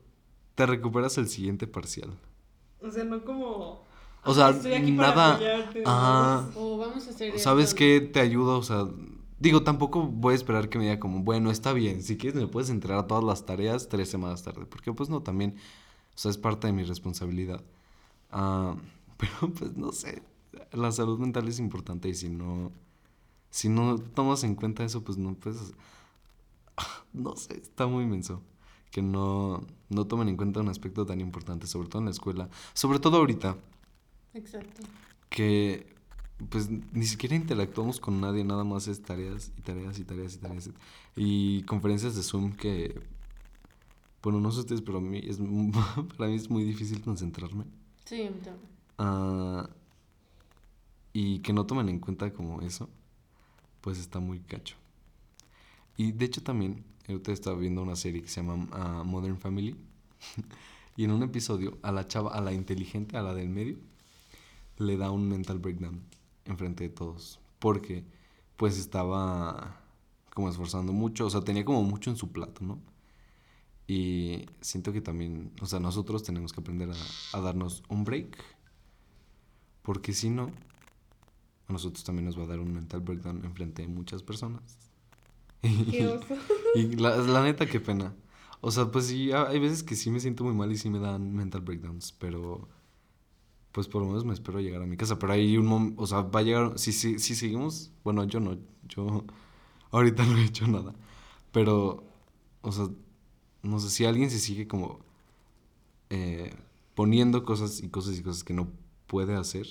te 0.55 0.65
recuperas 0.65 1.17
el 1.17 1.27
siguiente 1.27 1.67
parcial. 1.67 2.17
O 2.79 2.89
sea, 2.89 3.03
no 3.03 3.25
como. 3.25 3.83
O 4.23 4.33
sea, 4.33 4.51
Estoy 4.51 4.73
aquí 4.73 4.93
para 4.93 5.09
nada. 5.09 5.33
apoyarte, 5.33 5.83
Ajá. 5.85 6.49
O 6.55 6.77
vamos 6.77 7.05
a 7.07 7.09
hacer 7.09 7.37
¿Sabes 7.37 7.73
qué? 7.73 7.99
Te 7.99 8.21
ayudo, 8.21 8.57
o 8.57 8.63
sea. 8.63 8.87
Digo, 9.41 9.63
tampoco 9.63 10.03
voy 10.03 10.33
a 10.33 10.35
esperar 10.35 10.69
que 10.69 10.77
me 10.77 10.83
diga 10.83 10.99
como, 10.99 11.23
bueno, 11.23 11.49
está 11.49 11.73
bien, 11.73 12.03
si 12.03 12.15
quieres 12.15 12.39
me 12.39 12.45
puedes 12.45 12.69
entregar 12.69 13.07
todas 13.07 13.23
las 13.23 13.43
tareas 13.43 13.89
tres 13.89 14.07
semanas 14.07 14.43
tarde, 14.43 14.67
porque 14.67 14.93
pues 14.93 15.09
no, 15.09 15.23
también, 15.23 15.55
o 16.13 16.17
sea, 16.17 16.29
es 16.29 16.37
parte 16.37 16.67
de 16.67 16.73
mi 16.73 16.83
responsabilidad. 16.83 17.63
Ah, 18.29 18.75
pero 19.17 19.51
pues 19.51 19.75
no 19.75 19.93
sé, 19.93 20.21
la 20.73 20.91
salud 20.91 21.17
mental 21.17 21.47
es 21.47 21.57
importante 21.57 22.07
y 22.07 22.13
si 22.13 22.29
no, 22.29 22.71
si 23.49 23.67
no 23.67 23.97
tomas 23.97 24.43
en 24.43 24.53
cuenta 24.53 24.83
eso, 24.83 25.03
pues 25.03 25.17
no 25.17 25.33
puedes, 25.33 25.73
no 27.13 27.35
sé, 27.35 27.57
está 27.57 27.87
muy 27.87 28.03
inmenso 28.03 28.43
que 28.91 29.01
no, 29.01 29.65
no 29.89 30.05
tomen 30.05 30.29
en 30.29 30.37
cuenta 30.37 30.59
un 30.59 30.69
aspecto 30.69 31.07
tan 31.07 31.19
importante, 31.19 31.65
sobre 31.65 31.89
todo 31.89 31.99
en 31.99 32.05
la 32.05 32.11
escuela, 32.11 32.47
sobre 32.73 32.99
todo 32.99 33.17
ahorita, 33.17 33.57
Exacto. 34.35 34.83
que 35.31 35.90
pues 36.49 36.69
ni 36.69 37.05
siquiera 37.05 37.35
interactuamos 37.35 37.99
con 37.99 38.19
nadie, 38.21 38.43
nada 38.43 38.63
más 38.63 38.87
es 38.87 39.01
tareas 39.01 39.51
y 39.57 39.61
tareas 39.61 39.99
y 39.99 40.03
tareas 40.03 40.35
y 40.35 40.37
tareas 40.37 40.69
y 41.15 41.63
conferencias 41.63 42.15
de 42.15 42.23
Zoom 42.23 42.53
que 42.53 42.99
bueno, 44.21 44.39
no 44.39 44.51
sé 44.51 44.59
ustedes, 44.59 44.81
pero 44.81 44.99
a 44.99 45.01
mí 45.01 45.19
es 45.23 45.39
para 46.17 46.29
mí 46.29 46.35
es 46.35 46.49
muy 46.49 46.63
difícil 46.63 47.01
concentrarme. 47.01 47.65
Sí, 48.05 48.29
también. 48.43 48.59
Ah, 48.97 49.69
y 51.13 51.39
que 51.39 51.53
no 51.53 51.65
tomen 51.65 51.89
en 51.89 51.99
cuenta 51.99 52.31
como 52.31 52.61
eso, 52.61 52.89
pues 53.81 53.97
está 53.97 54.19
muy 54.19 54.39
cacho. 54.39 54.75
Y 55.97 56.11
de 56.11 56.25
hecho 56.25 56.43
también, 56.43 56.83
ahorita 57.07 57.31
estaba 57.31 57.57
viendo 57.57 57.81
una 57.81 57.95
serie 57.95 58.21
que 58.21 58.27
se 58.27 58.41
llama 58.41 58.67
ah, 58.71 59.03
Modern 59.03 59.37
Family. 59.39 59.75
y 60.95 61.03
en 61.03 61.11
un 61.11 61.23
episodio, 61.23 61.79
a 61.81 61.91
la 61.91 62.07
chava, 62.07 62.31
a 62.31 62.41
la 62.41 62.53
inteligente, 62.53 63.17
a 63.17 63.23
la 63.23 63.33
del 63.33 63.49
medio, 63.49 63.77
le 64.77 64.97
da 64.97 65.09
un 65.11 65.27
mental 65.27 65.57
breakdown 65.57 66.01
enfrente 66.45 66.85
de 66.85 66.89
todos. 66.89 67.39
Porque 67.59 68.05
pues 68.57 68.77
estaba 68.77 69.81
como 70.33 70.49
esforzando 70.49 70.93
mucho, 70.93 71.25
o 71.27 71.29
sea, 71.29 71.41
tenía 71.41 71.65
como 71.65 71.83
mucho 71.83 72.09
en 72.09 72.17
su 72.17 72.31
plato, 72.31 72.63
¿no? 72.63 72.79
Y 73.87 74.45
siento 74.61 74.93
que 74.93 75.01
también, 75.01 75.51
o 75.61 75.65
sea, 75.65 75.79
nosotros 75.79 76.23
tenemos 76.23 76.53
que 76.53 76.61
aprender 76.61 76.89
a, 76.91 77.37
a 77.37 77.41
darnos 77.41 77.83
un 77.89 78.03
break. 78.05 78.37
Porque 79.83 80.13
si 80.13 80.29
no, 80.29 80.51
a 81.67 81.73
nosotros 81.73 82.03
también 82.03 82.25
nos 82.25 82.37
va 82.37 82.43
a 82.43 82.47
dar 82.47 82.59
un 82.59 82.73
mental 82.73 83.01
breakdown 83.01 83.43
enfrente 83.45 83.81
de 83.81 83.87
muchas 83.87 84.23
personas. 84.23 84.77
Qué 85.61 86.07
oso. 86.07 86.27
Y 86.73 86.95
la, 86.97 87.17
la 87.17 87.43
neta, 87.43 87.67
qué 87.67 87.79
pena. 87.79 88.15
O 88.61 88.71
sea, 88.71 88.91
pues 88.91 89.07
sí, 89.07 89.31
ha- 89.31 89.47
hay 89.49 89.59
veces 89.59 89.83
que 89.83 89.95
sí 89.95 90.11
me 90.11 90.19
siento 90.19 90.43
muy 90.43 90.53
mal 90.53 90.71
y 90.71 90.77
sí 90.77 90.89
me 90.89 90.99
dan 90.99 91.33
mental 91.35 91.61
breakdowns, 91.61 92.13
pero 92.13 92.67
pues 93.71 93.87
por 93.87 94.01
lo 94.01 94.07
menos 94.09 94.25
me 94.25 94.33
espero 94.33 94.59
llegar 94.59 94.81
a 94.81 94.85
mi 94.85 94.97
casa. 94.97 95.19
Pero 95.19 95.33
hay 95.33 95.57
un 95.57 95.65
momento, 95.67 96.01
o 96.03 96.07
sea, 96.07 96.21
va 96.21 96.39
a 96.41 96.43
llegar, 96.43 96.79
si, 96.79 96.91
si, 96.93 97.19
si 97.19 97.35
seguimos, 97.35 97.91
bueno, 98.03 98.23
yo 98.25 98.39
no, 98.39 98.57
yo 98.87 99.25
ahorita 99.91 100.25
no 100.25 100.37
he 100.37 100.45
hecho 100.45 100.67
nada, 100.67 100.93
pero, 101.51 102.03
o 102.61 102.71
sea, 102.71 102.87
no 103.63 103.79
sé, 103.79 103.89
si 103.91 104.05
alguien 104.05 104.29
se 104.31 104.39
sigue 104.39 104.67
como 104.67 105.01
eh, 106.09 106.53
poniendo 106.95 107.43
cosas 107.45 107.81
y 107.81 107.89
cosas 107.89 108.17
y 108.19 108.23
cosas 108.23 108.43
que 108.43 108.53
no 108.53 108.67
puede 109.07 109.35
hacer, 109.35 109.67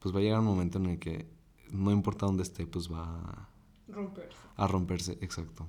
pues 0.00 0.14
va 0.14 0.20
a 0.20 0.22
llegar 0.22 0.40
un 0.40 0.46
momento 0.46 0.78
en 0.78 0.86
el 0.88 0.98
que 0.98 1.26
no 1.72 1.92
importa 1.92 2.26
dónde 2.26 2.42
esté, 2.44 2.66
pues 2.66 2.92
va 2.92 3.04
a- 3.04 3.48
Romperse. 3.88 4.46
a 4.56 4.66
romperse, 4.66 5.12
exacto. 5.20 5.66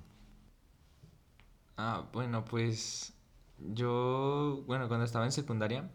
Ah, 1.78 2.08
bueno, 2.14 2.44
pues 2.46 3.14
yo, 3.60 4.64
bueno, 4.68 4.88
cuando 4.88 5.06
estaba 5.06 5.26
en 5.26 5.32
secundaria, 5.32 5.90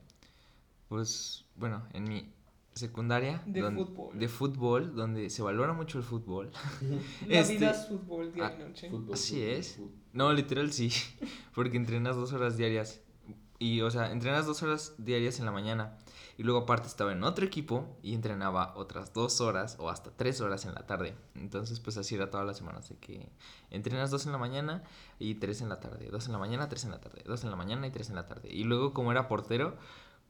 pues, 0.92 1.46
bueno, 1.56 1.82
en 1.94 2.04
mi 2.04 2.30
secundaria 2.74 3.42
De 3.46 3.62
fútbol. 3.62 4.18
de 4.18 4.28
fútbol, 4.28 4.94
donde 4.94 5.30
se 5.30 5.40
valora 5.42 5.72
mucho 5.72 5.96
el 5.96 6.04
fútbol. 6.04 6.50
La 7.26 7.40
Este- 7.40 7.54
vida 7.54 7.70
es 7.70 7.88
fútbol 7.88 8.30
día 8.30 8.48
Ah, 8.48 8.54
y 8.58 8.62
noche. 8.62 8.90
Así 9.10 9.42
es. 9.42 9.78
No, 10.12 10.30
literal 10.34 10.70
sí, 10.70 10.90
porque 11.54 11.78
entrenas 11.78 12.14
dos 12.16 12.34
horas 12.34 12.58
diarias. 12.58 13.00
Y, 13.58 13.80
o 13.80 13.90
sea, 13.90 14.12
entrenas 14.12 14.44
dos 14.44 14.62
horas 14.62 14.94
diarias 14.98 15.38
en 15.38 15.46
la 15.46 15.52
mañana. 15.52 15.96
Y 16.36 16.42
luego 16.42 16.60
aparte 16.60 16.88
estaba 16.88 17.12
en 17.12 17.22
otro 17.24 17.46
equipo 17.46 17.96
y 18.02 18.12
entrenaba 18.14 18.74
otras 18.76 19.12
dos 19.14 19.40
horas 19.40 19.76
o 19.78 19.88
hasta 19.88 20.10
tres 20.10 20.40
horas 20.42 20.64
en 20.66 20.74
la 20.74 20.84
tarde. 20.86 21.14
Entonces, 21.36 21.78
pues 21.80 21.96
así 21.96 22.16
era 22.16 22.28
todas 22.30 22.46
las 22.46 22.56
semanas. 22.58 22.88
De 22.90 22.96
que 22.96 23.30
entrenas 23.70 24.10
dos 24.10 24.26
en 24.26 24.32
la 24.32 24.38
mañana 24.38 24.82
y 25.18 25.36
tres 25.36 25.62
en 25.62 25.68
la 25.70 25.78
tarde. 25.80 26.08
Dos 26.10 26.26
en 26.26 26.32
la 26.32 26.38
mañana, 26.38 26.68
tres 26.68 26.84
en 26.84 26.90
la 26.90 27.00
tarde. 27.00 27.22
Dos 27.24 27.44
en 27.44 27.50
la 27.50 27.56
mañana 27.56 27.86
y 27.86 27.90
tres 27.92 28.10
en 28.10 28.16
la 28.16 28.26
tarde. 28.26 28.48
Y 28.52 28.64
luego, 28.64 28.92
como 28.92 29.10
era 29.12 29.28
portero, 29.28 29.76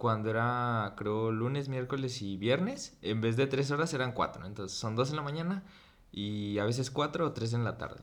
cuando 0.03 0.31
era, 0.31 0.95
creo, 0.97 1.31
lunes, 1.31 1.69
miércoles 1.69 2.23
y 2.23 2.37
viernes, 2.37 2.99
en 3.03 3.21
vez 3.21 3.37
de 3.37 3.47
tres 3.47 3.71
horas 3.71 3.95
eran 3.95 4.11
cuatro. 4.11 4.45
Entonces, 4.47 4.77
son 4.77 4.97
dos 4.97 5.11
en 5.11 5.17
la 5.17 5.23
mañana 5.23 5.63
y 6.11 6.59
a 6.59 6.65
veces 6.65 6.91
cuatro 6.91 7.25
o 7.25 7.33
tres 7.33 7.53
en 7.53 7.63
la 7.63 7.79
tarde. 7.79 8.01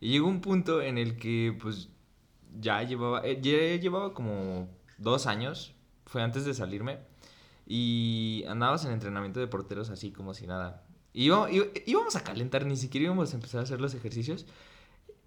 Y 0.00 0.10
llegó 0.10 0.26
un 0.26 0.40
punto 0.40 0.82
en 0.82 0.98
el 0.98 1.16
que, 1.16 1.56
pues, 1.62 1.88
ya 2.60 2.82
llevaba, 2.82 3.20
eh, 3.24 3.38
ya 3.40 3.80
llevaba 3.80 4.12
como 4.12 4.68
dos 4.98 5.28
años, 5.28 5.76
fue 6.04 6.20
antes 6.20 6.44
de 6.44 6.52
salirme, 6.52 6.98
y 7.64 8.42
andábamos 8.48 8.84
en 8.84 8.90
entrenamiento 8.90 9.38
de 9.38 9.46
porteros 9.46 9.90
así 9.90 10.10
como 10.10 10.34
si 10.34 10.48
nada. 10.48 10.82
Iba- 11.12 11.48
iba- 11.48 11.66
íbamos 11.86 12.16
a 12.16 12.24
calentar, 12.24 12.66
ni 12.66 12.76
siquiera 12.76 13.04
íbamos 13.04 13.32
a 13.32 13.36
empezar 13.36 13.60
a 13.60 13.62
hacer 13.62 13.80
los 13.80 13.94
ejercicios. 13.94 14.46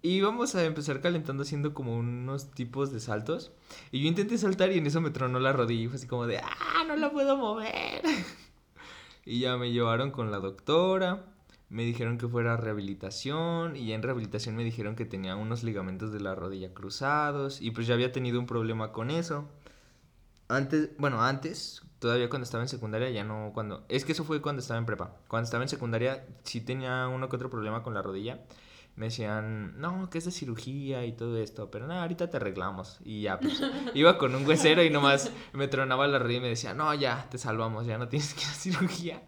Íbamos 0.02 0.54
a 0.54 0.64
empezar 0.64 1.00
calentando 1.00 1.42
haciendo 1.42 1.74
como 1.74 1.96
unos 1.96 2.52
tipos 2.52 2.92
de 2.92 3.00
saltos. 3.00 3.50
Y 3.90 4.02
yo 4.02 4.08
intenté 4.08 4.38
saltar 4.38 4.70
y 4.72 4.78
en 4.78 4.86
eso 4.86 5.00
me 5.00 5.10
tronó 5.10 5.40
la 5.40 5.52
rodilla 5.52 5.82
y 5.82 5.88
fue 5.88 5.96
así 5.96 6.06
como 6.06 6.26
de, 6.26 6.38
¡ah, 6.38 6.84
no 6.86 6.96
la 6.96 7.10
puedo 7.10 7.36
mover! 7.36 8.02
Y 9.30 9.40
ya 9.40 9.58
me 9.58 9.70
llevaron 9.70 10.10
con 10.10 10.30
la 10.30 10.38
doctora. 10.38 11.26
Me 11.68 11.84
dijeron 11.84 12.16
que 12.16 12.26
fuera 12.26 12.56
rehabilitación 12.56 13.76
y 13.76 13.88
ya 13.88 13.94
en 13.94 14.02
rehabilitación 14.02 14.56
me 14.56 14.64
dijeron 14.64 14.96
que 14.96 15.04
tenía 15.04 15.36
unos 15.36 15.64
ligamentos 15.64 16.12
de 16.12 16.20
la 16.20 16.34
rodilla 16.34 16.72
cruzados 16.72 17.60
y 17.60 17.70
pues 17.72 17.86
ya 17.86 17.92
había 17.92 18.10
tenido 18.10 18.40
un 18.40 18.46
problema 18.46 18.90
con 18.90 19.10
eso. 19.10 19.46
Antes, 20.48 20.96
bueno, 20.96 21.22
antes, 21.22 21.82
todavía 21.98 22.30
cuando 22.30 22.44
estaba 22.44 22.62
en 22.62 22.70
secundaria, 22.70 23.10
ya 23.10 23.22
no 23.22 23.50
cuando... 23.52 23.84
Es 23.90 24.06
que 24.06 24.12
eso 24.12 24.24
fue 24.24 24.40
cuando 24.40 24.60
estaba 24.60 24.78
en 24.78 24.86
prepa. 24.86 25.14
Cuando 25.28 25.44
estaba 25.44 25.62
en 25.62 25.68
secundaria 25.68 26.26
sí 26.44 26.62
tenía 26.62 27.06
uno 27.08 27.28
que 27.28 27.36
otro 27.36 27.50
problema 27.50 27.82
con 27.82 27.92
la 27.92 28.00
rodilla. 28.00 28.40
Me 28.98 29.06
decían, 29.06 29.80
no, 29.80 30.10
que 30.10 30.18
es 30.18 30.24
de 30.24 30.32
cirugía 30.32 31.06
y 31.06 31.12
todo 31.12 31.38
esto, 31.38 31.70
pero 31.70 31.86
nada, 31.86 32.02
ahorita 32.02 32.30
te 32.30 32.36
arreglamos. 32.36 32.98
Y 33.04 33.22
ya, 33.22 33.38
pues, 33.38 33.62
iba 33.94 34.18
con 34.18 34.34
un 34.34 34.44
huesero 34.44 34.82
y 34.82 34.90
nomás 34.90 35.30
me 35.52 35.68
tronaba 35.68 36.08
la 36.08 36.18
rodilla 36.18 36.38
y 36.38 36.42
me 36.42 36.48
decía, 36.48 36.74
no, 36.74 36.92
ya, 36.94 37.28
te 37.30 37.38
salvamos, 37.38 37.86
ya 37.86 37.96
no 37.96 38.08
tienes 38.08 38.34
que 38.34 38.40
ir 38.40 38.48
a 38.48 38.54
cirugía. 38.54 39.22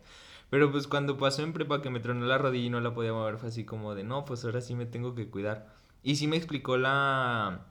Pero 0.50 0.72
pues 0.72 0.88
cuando 0.88 1.16
pasó 1.16 1.42
en 1.42 1.52
prepa 1.52 1.82
que 1.82 1.90
me 1.90 2.00
tronó 2.00 2.26
la 2.26 2.36
rodilla 2.36 2.66
y 2.66 2.70
no 2.70 2.80
la 2.80 2.92
podía 2.94 3.12
mover, 3.12 3.38
fue 3.38 3.50
así 3.50 3.64
como 3.64 3.94
de, 3.94 4.02
no, 4.02 4.24
pues 4.24 4.44
ahora 4.44 4.60
sí 4.60 4.74
me 4.74 4.86
tengo 4.86 5.14
que 5.14 5.30
cuidar. 5.30 5.72
Y 6.02 6.16
sí 6.16 6.26
me 6.26 6.36
explicó 6.36 6.76
la, 6.76 7.68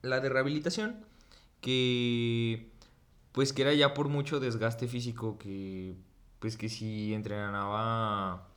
la 0.00 0.20
de 0.20 0.28
rehabilitación, 0.30 1.04
que 1.60 2.72
pues 3.32 3.52
que 3.52 3.60
era 3.60 3.74
ya 3.74 3.92
por 3.92 4.08
mucho 4.08 4.40
desgaste 4.40 4.88
físico, 4.88 5.36
que 5.36 5.96
pues 6.38 6.56
que 6.56 6.70
si 6.70 7.12
entrenaba... 7.12 8.49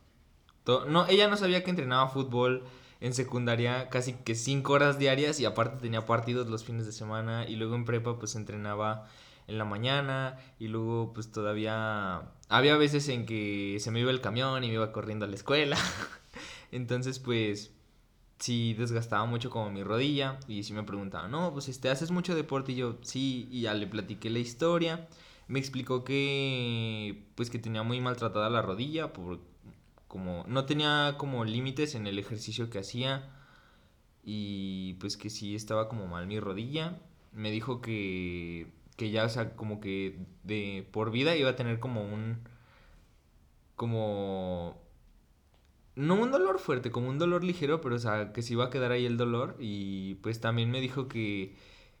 No, 0.66 1.06
ella 1.08 1.28
no 1.28 1.36
sabía 1.36 1.62
que 1.62 1.70
entrenaba 1.70 2.08
fútbol 2.08 2.64
en 3.00 3.12
secundaria 3.12 3.90
casi 3.90 4.14
que 4.14 4.34
cinco 4.34 4.72
horas 4.72 4.98
diarias 4.98 5.38
y 5.40 5.44
aparte 5.44 5.76
tenía 5.80 6.06
partidos 6.06 6.48
los 6.48 6.64
fines 6.64 6.86
de 6.86 6.92
semana 6.92 7.46
y 7.46 7.56
luego 7.56 7.74
en 7.74 7.84
prepa 7.84 8.18
pues 8.18 8.34
entrenaba 8.34 9.06
en 9.46 9.58
la 9.58 9.66
mañana 9.66 10.38
y 10.58 10.68
luego 10.68 11.12
pues 11.12 11.30
todavía 11.30 12.22
había 12.48 12.76
veces 12.76 13.08
en 13.08 13.26
que 13.26 13.76
se 13.80 13.90
me 13.90 14.00
iba 14.00 14.10
el 14.10 14.22
camión 14.22 14.64
y 14.64 14.68
me 14.68 14.74
iba 14.74 14.92
corriendo 14.92 15.26
a 15.26 15.28
la 15.28 15.34
escuela. 15.34 15.76
Entonces 16.72 17.18
pues 17.18 17.72
sí 18.38 18.74
desgastaba 18.74 19.26
mucho 19.26 19.50
como 19.50 19.70
mi 19.70 19.82
rodilla 19.82 20.38
y 20.48 20.62
sí 20.62 20.72
me 20.72 20.82
preguntaba, 20.82 21.28
no, 21.28 21.52
pues 21.52 21.68
este, 21.68 21.90
¿haces 21.90 22.10
mucho 22.10 22.34
deporte? 22.34 22.72
Y 22.72 22.76
yo, 22.76 22.96
sí, 23.02 23.48
y 23.50 23.62
ya 23.62 23.74
le 23.74 23.86
platiqué 23.86 24.30
la 24.30 24.38
historia. 24.38 25.08
Me 25.46 25.58
explicó 25.58 26.04
que 26.04 27.26
pues 27.34 27.50
que 27.50 27.58
tenía 27.58 27.82
muy 27.82 28.00
maltratada 28.00 28.48
la 28.48 28.62
rodilla 28.62 29.12
como 30.14 30.44
no 30.46 30.64
tenía 30.64 31.16
como 31.18 31.44
límites 31.44 31.96
en 31.96 32.06
el 32.06 32.20
ejercicio 32.20 32.70
que 32.70 32.78
hacía 32.78 33.28
y 34.22 34.94
pues 35.00 35.16
que 35.16 35.28
sí 35.28 35.56
estaba 35.56 35.88
como 35.88 36.06
mal 36.06 36.28
mi 36.28 36.38
rodilla. 36.38 37.00
Me 37.32 37.50
dijo 37.50 37.80
que 37.80 38.68
que 38.96 39.10
ya, 39.10 39.24
o 39.24 39.28
sea, 39.28 39.56
como 39.56 39.80
que 39.80 40.16
de 40.44 40.88
por 40.92 41.10
vida 41.10 41.34
iba 41.36 41.50
a 41.50 41.56
tener 41.56 41.80
como 41.80 42.04
un 42.04 42.38
como 43.76 44.80
no 45.96 46.14
un 46.14 46.30
dolor 46.30 46.58
fuerte, 46.60 46.90
como 46.92 47.08
un 47.08 47.18
dolor 47.18 47.42
ligero, 47.44 47.80
pero 47.80 47.96
o 47.96 47.98
sea, 47.98 48.32
que 48.32 48.42
se 48.42 48.52
iba 48.54 48.66
a 48.66 48.70
quedar 48.70 48.92
ahí 48.92 49.06
el 49.06 49.16
dolor 49.16 49.56
y 49.58 50.14
pues 50.22 50.40
también 50.40 50.70
me 50.70 50.80
dijo 50.80 51.08
que 51.08 51.56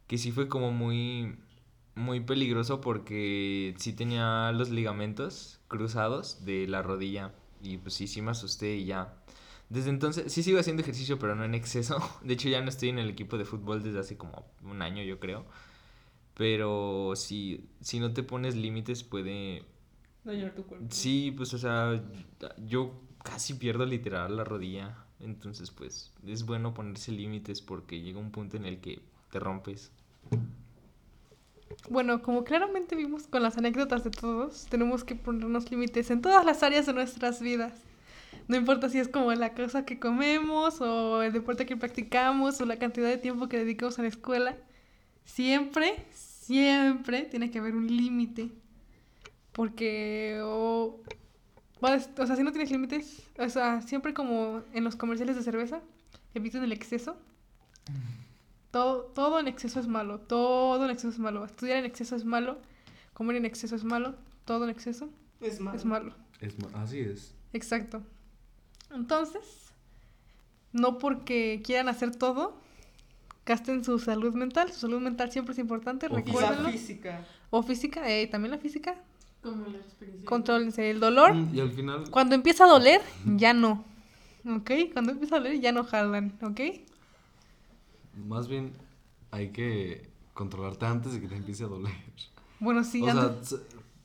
que 0.06 0.18
sí 0.18 0.32
fue 0.32 0.48
como 0.48 0.70
muy 0.72 1.36
muy 1.96 2.20
peligroso 2.20 2.80
porque 2.80 3.74
sí 3.78 3.92
tenía 3.92 4.52
los 4.52 4.70
ligamentos 4.70 5.60
cruzados 5.68 6.44
de 6.44 6.66
la 6.68 6.82
rodilla 6.82 7.32
y 7.64 7.78
pues 7.78 7.94
sí, 7.94 8.06
sí 8.06 8.22
me 8.22 8.30
asusté 8.30 8.76
y 8.76 8.86
ya. 8.86 9.14
Desde 9.68 9.90
entonces, 9.90 10.32
sí 10.32 10.42
sigo 10.42 10.58
haciendo 10.58 10.82
ejercicio, 10.82 11.18
pero 11.18 11.34
no 11.34 11.44
en 11.44 11.54
exceso. 11.54 11.98
De 12.22 12.34
hecho, 12.34 12.48
ya 12.48 12.60
no 12.60 12.68
estoy 12.68 12.90
en 12.90 12.98
el 12.98 13.10
equipo 13.10 13.38
de 13.38 13.44
fútbol 13.44 13.82
desde 13.82 13.98
hace 13.98 14.16
como 14.16 14.44
un 14.62 14.82
año, 14.82 15.02
yo 15.02 15.18
creo. 15.18 15.44
Pero 16.34 17.12
si, 17.16 17.68
si 17.80 18.00
no 18.00 18.12
te 18.12 18.22
pones 18.22 18.56
límites 18.56 19.04
puede... 19.04 19.64
Dañar 20.24 20.54
tu 20.54 20.64
cuerpo. 20.64 20.86
Sí, 20.90 21.32
pues 21.36 21.54
o 21.54 21.58
sea, 21.58 22.02
yo 22.66 23.00
casi 23.22 23.54
pierdo 23.54 23.86
literal 23.86 24.36
la 24.36 24.44
rodilla. 24.44 24.96
Entonces, 25.20 25.70
pues 25.70 26.12
es 26.26 26.44
bueno 26.44 26.74
ponerse 26.74 27.12
límites 27.12 27.62
porque 27.62 28.00
llega 28.00 28.18
un 28.18 28.30
punto 28.30 28.56
en 28.56 28.66
el 28.66 28.80
que 28.80 29.00
te 29.30 29.38
rompes. 29.38 29.92
Bueno, 31.88 32.22
como 32.22 32.44
claramente 32.44 32.96
vimos 32.96 33.26
con 33.26 33.42
las 33.42 33.58
anécdotas 33.58 34.04
de 34.04 34.10
todos, 34.10 34.66
tenemos 34.70 35.04
que 35.04 35.14
ponernos 35.14 35.70
límites 35.70 36.10
en 36.10 36.22
todas 36.22 36.44
las 36.44 36.62
áreas 36.62 36.86
de 36.86 36.92
nuestras 36.92 37.40
vidas. 37.40 37.72
No 38.48 38.56
importa 38.56 38.88
si 38.88 38.98
es 38.98 39.08
como 39.08 39.32
la 39.32 39.54
cosa 39.54 39.84
que 39.84 39.98
comemos 39.98 40.80
o 40.80 41.22
el 41.22 41.32
deporte 41.32 41.66
que 41.66 41.76
practicamos 41.76 42.60
o 42.60 42.66
la 42.66 42.78
cantidad 42.78 43.08
de 43.08 43.18
tiempo 43.18 43.48
que 43.48 43.58
dedicamos 43.58 43.98
a 43.98 44.02
la 44.02 44.08
escuela. 44.08 44.56
Siempre, 45.24 46.04
siempre 46.10 47.22
tiene 47.22 47.50
que 47.50 47.58
haber 47.58 47.74
un 47.74 47.86
límite. 47.86 48.50
Porque 49.52 50.40
o, 50.42 51.00
o 51.80 52.26
sea, 52.26 52.36
si 52.36 52.42
no 52.42 52.52
tienes 52.52 52.70
límites, 52.70 53.22
o 53.38 53.48
sea, 53.48 53.82
siempre 53.82 54.12
como 54.12 54.62
en 54.72 54.84
los 54.84 54.96
comerciales 54.96 55.36
de 55.36 55.42
cerveza, 55.42 55.80
eviten 56.34 56.64
el 56.64 56.72
exceso. 56.72 57.16
Todo, 58.74 59.02
todo 59.14 59.38
en 59.38 59.46
exceso 59.46 59.78
es 59.78 59.86
malo, 59.86 60.18
todo 60.18 60.84
en 60.84 60.90
exceso 60.90 61.10
es 61.10 61.18
malo. 61.20 61.44
Estudiar 61.44 61.76
en 61.78 61.84
exceso 61.84 62.16
es 62.16 62.24
malo, 62.24 62.58
comer 63.12 63.36
en 63.36 63.44
exceso 63.44 63.76
es 63.76 63.84
malo, 63.84 64.16
todo 64.44 64.64
en 64.64 64.70
exceso 64.70 65.08
Es 65.40 65.60
malo. 65.60 65.76
es 65.78 65.84
malo. 65.84 66.14
Es 66.40 66.58
ma- 66.58 66.82
así 66.82 66.98
es. 66.98 67.34
Exacto. 67.52 68.02
Entonces, 68.92 69.42
no 70.72 70.98
porque 70.98 71.62
quieran 71.64 71.88
hacer 71.88 72.16
todo, 72.16 72.56
gasten 73.46 73.84
su 73.84 74.00
salud 74.00 74.34
mental. 74.34 74.72
Su 74.72 74.80
salud 74.80 75.00
mental 75.00 75.30
siempre 75.30 75.52
es 75.52 75.58
importante, 75.60 76.06
O 76.06 76.10
Y 76.10 76.12
la 76.12 76.18
recuérdenlo. 76.22 76.70
física. 76.70 77.24
O 77.50 77.62
física, 77.62 78.10
eh, 78.10 78.26
también 78.26 78.50
la 78.50 78.58
física. 78.58 78.96
Como 79.40 79.68
la 79.68 79.78
experiencia. 79.78 80.26
Contrólense 80.26 80.90
el 80.90 80.98
dolor. 80.98 81.32
Mm, 81.32 81.54
Y 81.54 81.60
al 81.60 81.70
final, 81.70 82.10
Cuando 82.10 82.34
empieza 82.34 82.64
a 82.64 82.68
doler, 82.68 83.00
ya 83.36 83.52
no. 83.54 83.84
¿Ok? 84.48 84.70
Cuando 84.92 85.12
empieza 85.12 85.36
a 85.36 85.38
doler, 85.38 85.60
ya 85.60 85.70
no 85.70 85.84
jalan. 85.84 86.36
¿Ok? 86.42 86.60
Más 88.16 88.48
bien, 88.48 88.72
hay 89.30 89.50
que 89.50 90.10
controlarte 90.32 90.86
antes 90.86 91.12
de 91.12 91.20
que 91.20 91.28
te 91.28 91.36
empiece 91.36 91.64
a 91.64 91.68
doler. 91.68 91.92
Bueno, 92.60 92.82
sí, 92.84 93.02
o 93.02 93.10
antes- 93.10 93.56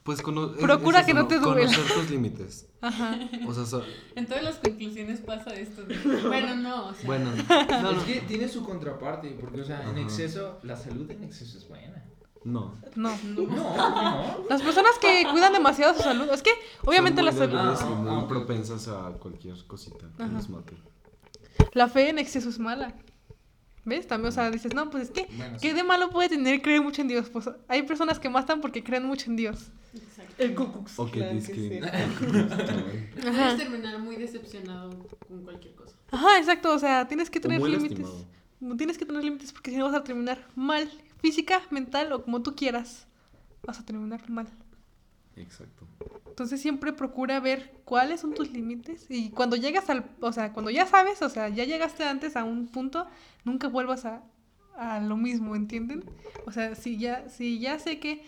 Pues 0.04 0.22
cono- 0.22 0.54
Procura 0.54 1.02
es 1.02 1.06
que 1.06 1.14
no 1.14 1.28
te 1.28 1.40
duela. 1.40 1.68
Conocer 1.72 1.94
tus 1.94 2.10
límites. 2.10 2.68
Ajá. 2.82 3.18
O 3.48 3.54
sea, 3.54 3.66
so- 3.66 3.84
En 4.16 4.26
todas 4.26 4.44
las 4.44 4.56
conclusiones 4.56 5.20
pasa 5.22 5.54
esto. 5.54 5.84
de- 5.84 5.96
Bueno, 6.28 6.56
no, 6.56 6.88
o 6.88 6.94
sea. 6.94 7.06
bueno. 7.06 7.32
No, 7.70 7.82
no. 7.82 7.92
Es 7.92 8.04
que 8.06 8.22
tiene 8.22 8.48
su 8.48 8.64
contraparte, 8.64 9.30
porque, 9.40 9.62
o 9.62 9.66
sea, 9.66 9.88
en 9.90 9.98
exceso, 10.00 10.60
la 10.64 10.76
salud 10.76 11.10
en 11.12 11.24
exceso 11.26 11.58
es 11.58 11.68
buena. 11.68 12.04
No. 12.44 12.74
No. 12.96 13.16
No, 13.24 13.48
no. 13.48 14.46
Las 14.50 14.62
personas 14.62 14.94
que 15.00 15.28
cuidan 15.30 15.52
demasiado 15.54 15.94
su 15.94 16.02
salud, 16.02 16.28
es 16.34 16.42
que 16.42 16.52
obviamente 16.86 17.18
Son 17.22 17.26
la, 17.26 17.32
muy 17.34 17.40
salud- 17.42 17.58
Ah, 17.60 17.86
muy 18.14 18.24
ah, 18.24 18.28
propensas 18.28 18.88
a 18.88 19.12
cualquier 19.20 19.64
cosita 19.68 20.08
que 20.18 20.24
Ajá. 20.24 20.32
los 20.32 20.50
mate. 20.50 20.74
la 21.74 21.88
fe 21.90 22.10
en 22.10 22.18
exceso 22.18 22.50
es 22.50 22.58
mala. 22.58 22.96
¿Ves? 23.90 24.08
También, 24.08 24.30
o 24.30 24.32
sea, 24.32 24.50
dices, 24.52 24.74
no, 24.74 24.90
pues 24.90 25.06
es 25.06 25.12
que, 25.12 25.28
Bueno, 25.36 25.58
¿qué 25.62 25.70
sí. 25.70 25.76
de 25.76 25.84
malo 25.84 26.10
puede 26.12 26.30
tener 26.30 26.62
creer 26.62 26.82
mucho 26.82 27.02
en 27.02 27.08
Dios? 27.10 27.30
Pues 27.30 27.50
hay 27.68 27.82
personas 27.84 28.20
que 28.20 28.30
matan 28.30 28.62
porque 28.62 28.84
creen 28.84 29.06
mucho 29.06 29.30
en 29.30 29.36
Dios. 29.36 29.72
Exacto. 29.94 30.36
El 30.38 30.56
Ku 30.56 30.72
Klux 30.72 31.00
O 31.00 31.12
que. 31.12 31.22
Ajá. 31.84 33.32
Puedes 33.32 33.58
terminar 33.58 34.00
muy 34.00 34.16
decepcionado 34.16 34.92
con 35.28 35.44
cualquier 35.44 35.74
cosa. 35.76 35.96
Ajá, 36.12 36.38
exacto, 36.38 36.74
o 36.74 36.80
sea, 36.80 37.08
tienes 37.08 37.30
que 37.30 37.40
tener 37.40 37.60
límites. 37.62 38.00
lastimado. 38.00 38.78
Tienes 38.78 38.98
que 38.98 39.06
tener 39.06 39.24
límites 39.24 39.52
porque 39.54 39.72
si 39.72 39.78
no 39.78 39.86
vas 39.86 39.96
a 39.96 40.04
terminar 40.04 40.46
mal, 40.56 40.90
física, 41.22 41.62
mental 41.70 42.12
o 42.14 42.24
como 42.24 42.42
tú 42.42 42.56
quieras. 42.56 43.08
Vas 43.64 43.80
a 43.80 43.86
terminar 43.86 44.30
mal. 44.30 44.48
Exacto. 45.40 45.88
Entonces 46.28 46.62
siempre 46.62 46.94
procura 46.94 47.40
ver 47.40 47.72
cuáles 47.86 48.22
son 48.22 48.34
tus 48.34 48.52
límites 48.52 49.06
y 49.10 49.30
cuando 49.32 49.56
llegas 49.56 49.90
al, 49.90 50.06
o 50.22 50.32
sea, 50.32 50.54
cuando 50.54 50.70
ya 50.72 50.86
sabes, 50.86 51.22
o 51.22 51.30
sea, 51.30 51.50
ya 51.50 51.66
llegaste 51.66 52.04
antes 52.04 52.36
a 52.36 52.44
un 52.44 52.68
punto, 52.68 53.08
nunca 53.44 53.68
vuelvas 53.68 54.06
a, 54.06 54.24
a 54.78 55.00
lo 55.00 55.18
mismo, 55.18 55.56
¿entienden? 55.56 56.04
O 56.46 56.52
sea, 56.52 56.76
si 56.76 56.98
ya, 56.98 57.28
si 57.30 57.60
ya 57.60 57.80
sé 57.80 58.00
que 58.00 58.24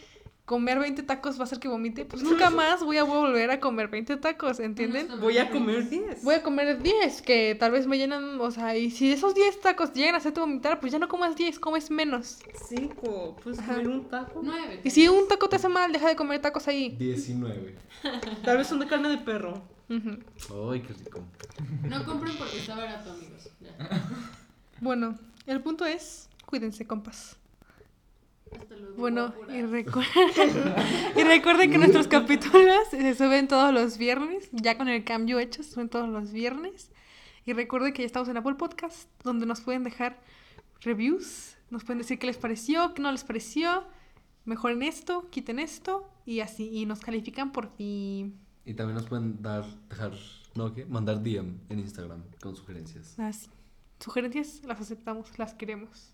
comer 0.51 0.79
20 0.79 1.03
tacos 1.03 1.37
va 1.37 1.43
a 1.43 1.43
hacer 1.45 1.59
que 1.59 1.69
vomite, 1.69 2.03
pues 2.03 2.23
nunca 2.23 2.49
más 2.49 2.83
voy 2.83 2.97
a 2.97 3.05
volver 3.05 3.51
a 3.51 3.61
comer 3.61 3.87
20 3.87 4.17
tacos, 4.17 4.59
¿entienden? 4.59 5.07
Voy 5.21 5.37
a 5.37 5.49
comer 5.49 5.89
10. 5.89 6.25
Voy 6.25 6.35
a 6.35 6.43
comer 6.43 6.83
10, 6.83 7.21
que 7.21 7.55
tal 7.57 7.71
vez 7.71 7.87
me 7.87 7.97
llenan, 7.97 8.37
o 8.37 8.51
sea, 8.51 8.75
y 8.75 8.91
si 8.91 9.13
esos 9.13 9.33
10 9.33 9.61
tacos 9.61 9.93
llegan 9.93 10.15
a 10.15 10.17
hacerte 10.17 10.41
vomitar, 10.41 10.81
pues 10.81 10.91
ya 10.91 10.99
no 10.99 11.07
comas 11.07 11.37
10, 11.37 11.57
comes 11.57 11.89
menos. 11.89 12.39
5. 12.67 13.37
Puedes 13.41 13.59
Ajá. 13.59 13.75
comer 13.75 13.87
un 13.87 14.09
taco. 14.09 14.41
Nueve. 14.43 14.81
Y 14.83 14.89
si 14.89 15.07
un 15.07 15.25
taco 15.29 15.47
te 15.47 15.55
hace 15.55 15.69
mal, 15.69 15.89
deja 15.93 16.09
de 16.09 16.17
comer 16.17 16.41
tacos 16.41 16.67
ahí. 16.67 16.89
19. 16.97 17.77
Tal 18.43 18.57
vez 18.57 18.67
son 18.67 18.79
de 18.79 18.87
carne 18.87 19.07
de 19.07 19.19
perro. 19.19 19.61
Ay, 19.87 20.81
qué 20.81 20.93
rico. 20.93 21.21
No 21.83 22.03
compren 22.03 22.35
porque 22.37 22.57
está 22.57 22.75
barato, 22.75 23.11
amigos. 23.11 23.49
Ya. 23.61 24.03
Bueno, 24.81 25.17
el 25.47 25.61
punto 25.61 25.85
es, 25.85 26.27
cuídense, 26.45 26.85
compas. 26.85 27.37
Hasta 28.59 28.75
luego. 28.75 28.95
Bueno, 28.97 29.33
y, 29.49 29.61
recu- 29.61 30.05
y 31.17 31.23
recuerden 31.23 31.71
que 31.71 31.77
nuestros 31.77 32.07
capítulos 32.07 32.87
se 32.91 33.15
suben 33.15 33.47
todos 33.47 33.73
los 33.73 33.97
viernes, 33.97 34.49
ya 34.51 34.77
con 34.77 34.89
el 34.89 35.03
cambio 35.03 35.39
hecho, 35.39 35.63
se 35.63 35.71
suben 35.71 35.89
todos 35.89 36.09
los 36.09 36.31
viernes. 36.31 36.91
Y 37.45 37.53
recuerden 37.53 37.93
que 37.93 38.03
ya 38.03 38.05
estamos 38.05 38.29
en 38.29 38.37
Apple 38.37 38.55
Podcast, 38.55 39.09
donde 39.23 39.45
nos 39.45 39.61
pueden 39.61 39.83
dejar 39.83 40.21
reviews, 40.81 41.55
nos 41.69 41.83
pueden 41.83 41.99
decir 41.99 42.19
qué 42.19 42.27
les 42.27 42.37
pareció, 42.37 42.93
qué 42.93 43.01
no 43.01 43.11
les 43.11 43.23
pareció, 43.23 43.83
mejoren 44.45 44.83
esto, 44.83 45.29
quiten 45.29 45.57
esto, 45.59 46.07
y 46.25 46.41
así, 46.41 46.69
y 46.71 46.85
nos 46.85 46.99
califican 46.99 47.51
por 47.51 47.69
fin. 47.75 48.37
Y 48.65 48.73
también 48.75 48.95
nos 48.95 49.07
pueden 49.07 49.41
dar, 49.41 49.65
dejar, 49.89 50.13
¿no? 50.53 50.73
¿Qué? 50.75 50.85
Mandar 50.85 51.23
DM 51.23 51.57
en 51.69 51.79
Instagram 51.79 52.23
con 52.41 52.55
sugerencias. 52.55 53.17
Así. 53.17 53.49
Sugerencias 53.99 54.61
las 54.63 54.79
aceptamos, 54.81 55.37
las 55.39 55.53
queremos, 55.55 56.13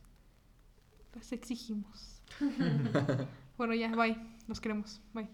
las 1.13 1.32
exigimos. 1.34 2.17
Bueno, 3.58 3.74
ya, 3.74 3.90
bye, 3.96 4.18
nos 4.48 4.60
queremos, 4.60 5.02
bye. 5.13 5.28